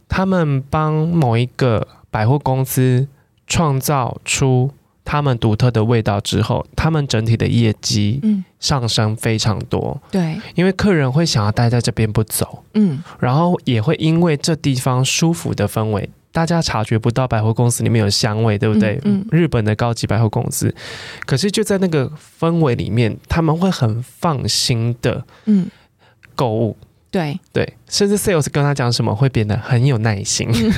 [0.09, 3.07] 他们帮某一个百货公司
[3.45, 4.71] 创造出。
[5.09, 10.11] 他们独特的味道之后，他们整体的业绩嗯上升非常多，嗯。
[10.11, 18.99] 对，因为客人会想要待在这边不走，嗯，然后也会因为这地方舒服的氛围，大家察觉不到百货公司里面有香味，对不对？
[19.03, 20.73] 嗯，嗯，日本的高级百货公司，
[21.25, 25.67] 可是就在那个氛围里面，他们会很放心的，嗯，
[26.35, 26.75] 购物。
[27.09, 27.39] 对。
[27.53, 30.71] 对，甚至 sales 跟他讲什么会变得很有耐心，嗯、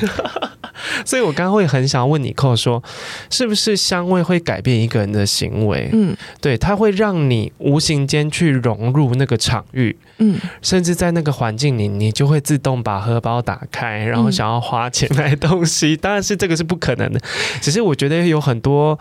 [1.04, 2.82] 所以我刚刚会很想问你扣说，
[3.28, 5.90] 是不是香味会改变一个人的行为？
[5.92, 15.94] 嗯，对，它会让你无形间去融入那个场域，嗯，甚至在那个环境里，你就会自动把荷包打开，然后想要花钱买东西。
[15.94, 17.20] 嗯、当然是这个是不可能的，
[17.60, 18.98] 只是我觉得有很多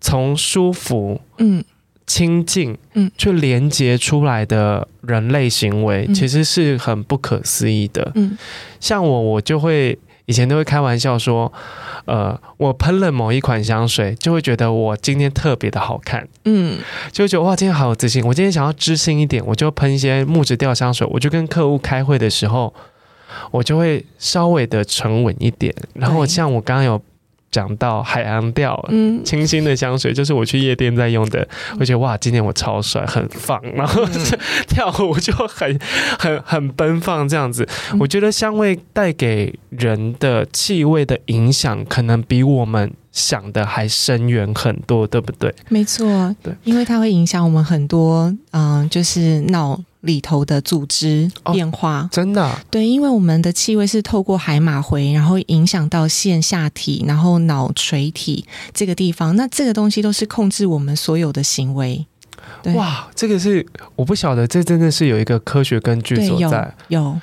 [0.00, 1.62] 从舒服，嗯。
[2.06, 8.12] 亲近，嗯，去连接出来的人类行为，其实是很不可思议的。
[8.14, 8.36] 嗯，
[8.78, 11.50] 像我，我就会以前都会开玩笑说，
[12.04, 16.28] 呃，我喷了某一款香水，就会觉得我今天特别的好看。
[16.44, 16.78] 嗯，
[17.10, 18.22] 就会觉得哇，今天好有自信。
[18.26, 21.06] 我今天想要知性一点，我就喷一些木质调香水。
[21.10, 22.74] 我就跟客户开会的时候，
[23.50, 25.74] 我就会稍微的沉稳一点。
[25.94, 27.00] 然后像我刚刚有。
[27.54, 31.40] 讲到海洋调，嗯，清新的香水就是我去夜店在用的。
[31.70, 34.10] 嗯、我觉得哇，今天我超帅，很放，然后、嗯、
[34.66, 35.78] 跳舞就很
[36.18, 37.64] 很很奔放这样子。
[37.92, 45.54] 嗯、我觉得香味带给人的气味的影响，可能比我们想的还深远很多，对不对？
[45.68, 49.80] 没错，对，因为它会影响我们很多，嗯、呃，就是脑。
[50.04, 62.06] 里头的组织变化，哦、真的、啊、对，因为我们的气味是透过海马回，然后影响到线下体，然后脑垂体这个地方，那这个东西都是控制我们所有的行为。
[62.62, 66.74] 对哇，这个是我不晓得，这真的是有一个科学根据所在。
[66.88, 67.20] 有，有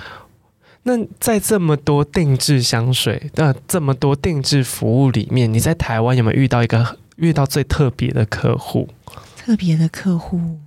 [0.83, 8.89] 那在这么多定制香水，那这么多定制服务里面，你在台湾有没有遇到一个遇到最特别的客户？
[9.37, 10.57] 特别的客户。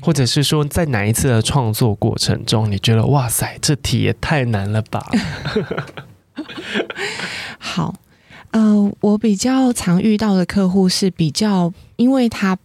[0.00, 5.04] 或者是说，在哪一次的创作过程中，你觉得哇塞，这题也太难了吧？
[7.58, 7.94] 好，
[8.50, 12.56] 呃，我比较常遇到的客户是比较，因为他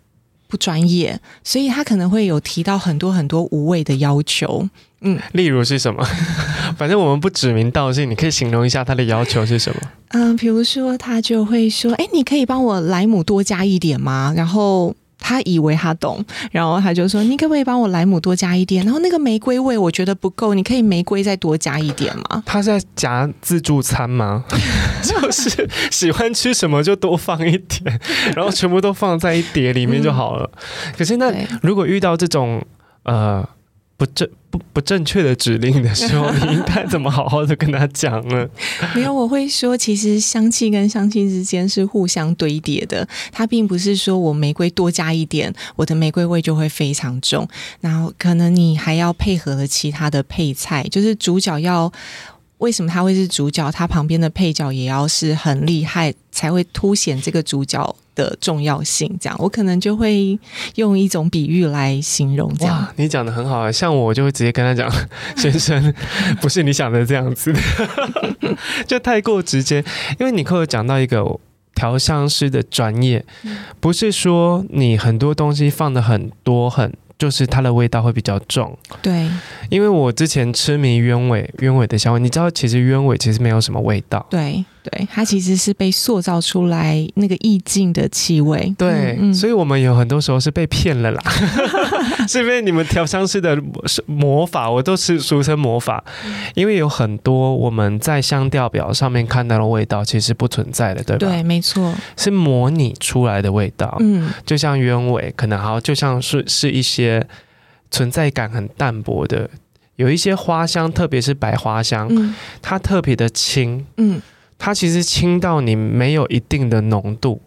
[0.48, 4.68] 不专业，所以他可能会有提到很多很多无谓的要求。
[5.02, 6.06] 嗯，例如是什么？
[6.78, 9.82] 反正我们不指名道姓，你可以形容一下他的要求是什么？
[10.10, 14.96] 嗯、呃，比如说他就会说：“哎，你可以帮我莱姆多加一点吗？”然后。
[15.20, 18.84] 他以为他懂，然后他就说：“你可不可以帮我莱姆多加一点？
[18.86, 24.46] 然后那个玫瑰味我觉得不够，你可以玫瑰再多加一点吗？”他在夹自助餐吗？
[25.04, 28.00] 就是喜欢吃什么就多放一点，
[28.36, 30.50] 然后全部都放在一碟里面就好了。
[30.56, 32.64] 嗯、可是那如果遇到这种
[33.04, 33.48] 呃。
[34.00, 38.48] 不正不不正确的指令的时候，你应该怎么好好的跟他讲呢？
[38.96, 43.06] 没有，我会说，其实香气跟香气之间是互相堆叠的。
[43.34, 47.46] 它并不是说我玫瑰多加一点，我的玫瑰味就会非常重。
[47.82, 51.92] 然后可能你还要配合了其他的配菜，就是主角要。
[52.60, 53.70] 为什么他会是主角？
[53.72, 59.18] 他旁边的配角也要是很厉害，才会凸显这个主角的重要性。
[59.20, 60.38] 这样，我可能就会
[60.76, 62.54] 用一种比喻来形容。
[62.58, 64.90] 这样，你讲的很好啊，像我就会直接跟他讲
[65.36, 65.94] ：“先生，
[66.42, 67.54] 不是你想的这样子，
[68.86, 69.84] 就太过直接。”
[70.20, 71.26] 因为你可有讲到一个
[71.74, 73.26] 调香师的专业，
[73.80, 76.94] 不是说你很多东西放的很多很。
[77.20, 79.30] 就是它的味道会比较重，对，
[79.70, 84.64] 因为我之前痴迷鸢尾，鸢尾的香味，你知道，其实鸢尾其实没有什么味道，对。
[84.82, 88.74] 对，它其实是被塑造出来那个意境的气味。
[88.78, 91.22] 对，嗯嗯、所以我们有很多时候是被骗了啦，
[92.28, 93.62] 是因为你们调香师的
[94.06, 96.04] 魔法，我都是俗称魔法，
[96.56, 101.28] 因为有很多我们在香调表上面看到的味道其实不存在的，对吧？
[101.28, 103.98] 对，没错，是模拟出来的味道。
[104.00, 107.28] 嗯，就像鸢尾，可能好，就像是是一些
[107.92, 109.50] 存在感很淡薄的，
[109.98, 114.22] 有一些花香，特别是白花香，嗯它特别的轻，嗯，
[114.60, 117.42] 它其实轻到你没有一定的浓度，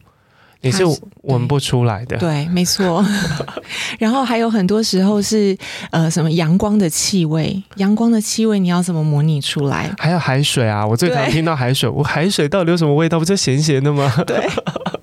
[0.63, 0.83] 你是
[1.23, 2.17] 闻不出来的。
[2.17, 3.05] 对，没错。
[4.01, 5.57] 然后还有很多时候是
[5.91, 9.95] 呃什么阳光的气味，阳光的气味你要怎么模拟出来？
[9.99, 13.19] 还有海水啊，我最常听到海水，我海水到底有什么味道？
[13.19, 14.13] 不就咸咸的吗？
[14.27, 14.49] 对，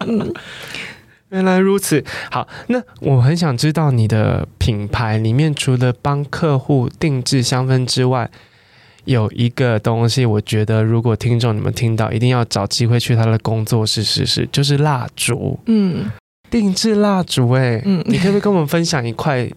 [0.08, 0.34] 嗯。
[1.30, 8.32] 原来如此，好，那我很想知道你的品牌里面除了帮客户定制香氛之外，
[9.06, 16.12] 有一个东西，我觉得如果听众你们听到，一定要找机会去他的工作室试试，就是蜡烛，嗯，
[16.52, 19.50] 定制蜡烛，哎，嗯，你可不可以跟我们分享一块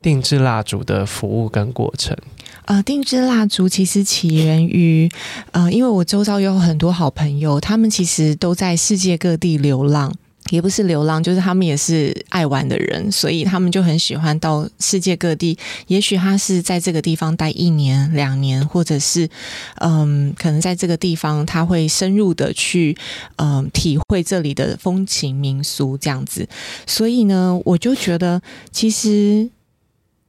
[0.00, 2.16] 定制蜡烛的服务跟过程？
[2.66, 5.08] 呃，定制蜡烛其实起源于，
[5.50, 10.12] 呃，因为我周遭有很多好朋友，他们其实都在世界各地流浪。
[10.50, 15.56] 也不是流浪，就是他们也是爱玩的人，所以他们就很喜欢到世界各地。
[15.86, 19.28] 也许他是在这个地方待一年、两年，或者是
[19.76, 22.96] 嗯，可能在这个地方他会深入的去
[23.36, 26.46] 嗯体会这里的风情民俗这样子。
[26.86, 29.48] 所以呢，我就觉得其实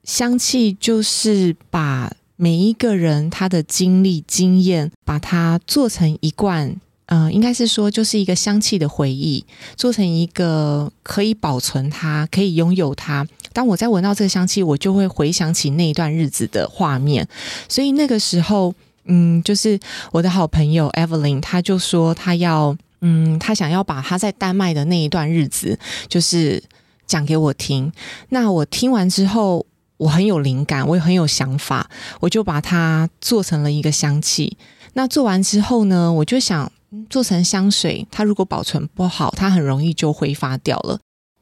[0.03, 6.80] 香气就是把每一个人他的经历、经验，把它做成一罐。
[7.16, 9.45] 嗯、应该是说，就是一个香气的回忆，
[9.76, 13.24] 做成一个可以保存它、可以拥有它。
[13.51, 17.28] 当我在闻到这个香气，我就会回想起那一段日子的画面。
[17.70, 18.74] 所以那个时候，
[19.05, 19.80] 嗯，就是
[20.11, 26.64] 我的好朋友 Evelyn，他就说他要，嗯，他想要把他在丹麦的那一段日子，就是
[27.05, 27.91] 讲给我听。
[28.30, 29.64] 那我听完之后，
[29.97, 31.88] 我很有灵感，我也很有想法，
[32.22, 34.57] 我就把它做成了一个香气。
[34.93, 36.72] 那做完之后呢，我就想。
[37.09, 40.99] 做成香水，它如果保存不好，它很容易就挥发掉了。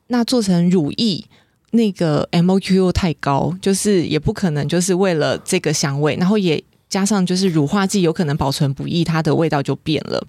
[0.08, 1.24] 那做成乳液，
[1.72, 10.26] 那个 MOQ 又太高，就是也不可能就是为了这个香味，然后也加上就是乳化剂，有可能保存不易，它的味道就变了。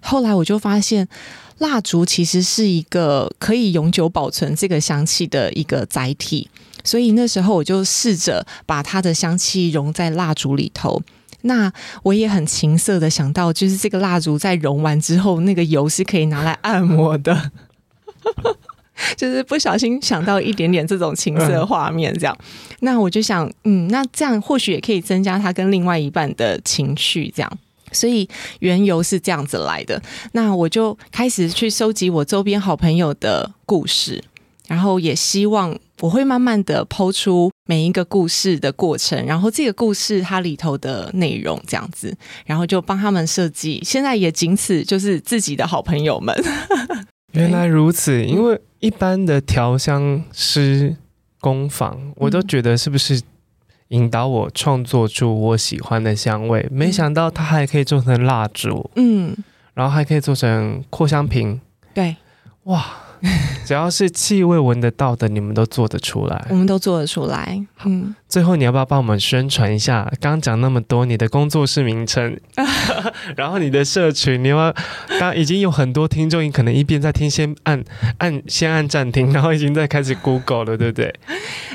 [0.00, 1.06] 后来我就发现，
[1.58, 6.48] 蜡烛其实是一个可以永久保存这个香气的一个载体，
[6.82, 11.02] 所以那时候我就试着把它的香气融在蜡烛里头。
[11.42, 11.72] 那
[12.02, 17.50] 我也很情色的想到，就是这个蜡烛在融完之后，那个油是可以拿来按摩的，
[19.16, 22.36] 就是不小心想到一点点这种情色画面，这样。
[22.80, 27.58] 那我就想，嗯，那这样或许也可以增加他跟另外一半的情绪，这样。
[27.92, 28.28] 所以
[28.60, 30.02] 缘由是这样子来的。
[30.32, 34.22] 那我就开始去收集我周边好朋友的故事。
[34.66, 43.82] 然后也希望我会慢慢的剖出每一个故事的过程，然后这个故事它里头的内容这样子，然后就帮他们设计。
[43.84, 46.34] 现在也仅此就是自己的好朋友们。
[47.32, 50.96] 原来如此，因为一般的调香师
[51.40, 53.20] 工坊，我都觉得是不是
[53.88, 56.60] 引导我创作出我喜欢的香味？
[56.70, 59.36] 嗯、没想到它还可以做成蜡烛，嗯，
[59.74, 61.60] 然后还可以做成扩香瓶，
[61.92, 62.16] 对，
[62.64, 62.86] 哇。
[63.64, 66.46] 只要是气味闻得到的，你们都做得出来。
[66.50, 67.64] 我们都做得出来。
[67.84, 70.04] 嗯，最后你要不要帮我们宣传一下？
[70.20, 72.38] 刚刚讲那么多，你的工作室名称，
[73.36, 74.74] 然后你的社群，你要，要
[75.18, 77.82] 刚已经有很多听众，你可能一边在听，先按
[78.18, 81.14] 按先按暂停，然后已经在开始 Google 了，对不对？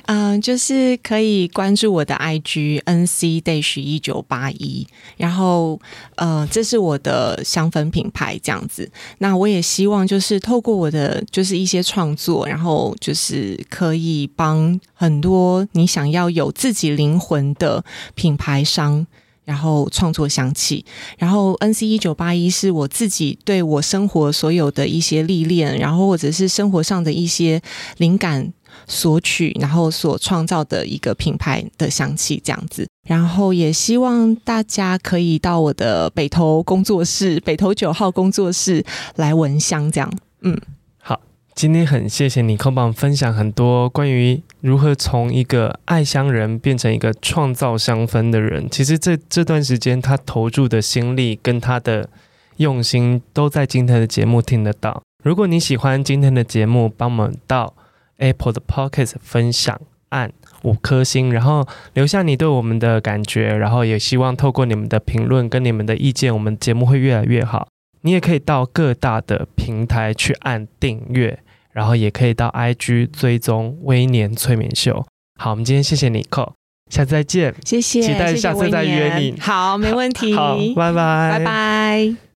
[0.05, 4.85] 嗯、 呃，就是可以关注我的 IG NC Dash 一九八一，
[5.17, 5.79] 然后
[6.17, 8.91] 呃，这是我的香氛品牌这样子。
[9.17, 17.83] 那我也希望就是透过我的就是一些创作，然后就是可以帮很多你想要有有自己灵魂的
[18.13, 19.05] 品牌商，
[19.45, 20.85] 然后创作香气。
[21.17, 27.61] 然后 NC 一九八一是我自己对我生活所有的一些历练，然后或者是生活上的一些
[27.97, 28.53] 灵感。
[28.87, 38.83] 索取，然后所创造的一个品牌的香气这样子，然后也希望大家可以到我的北投工作室，北投九号工作室
[39.15, 40.11] 来闻香，这样。
[40.41, 40.59] 嗯，
[40.97, 41.21] 好，
[41.53, 48.67] 今天很谢谢你，空帮分享很多关于如何从一个爱香人变成一个创造香氛的人。
[48.71, 52.09] 其实这这段时间他投注的心力跟他的
[52.57, 55.03] 用心，都在今天的节目听得到。
[55.23, 57.75] 如果你喜欢今天的节目，帮我们到。
[58.17, 67.67] Apple 的 Pocket 分享按五颗星，然后留下你对我们的感觉，然后也希望透过你们的评论跟你们的意见，我们节目会越来越好。
[68.01, 71.39] 你也可以到各大的平台去按订阅，
[71.73, 75.05] 然后也可以到 IG 追踪微年催眠秀。
[75.39, 76.53] 好，我们今天谢谢你，Cole，
[76.89, 79.37] 下次再见，谢谢，期待下次再约你。
[79.39, 82.23] 好，没问题，好，拜拜，拜拜。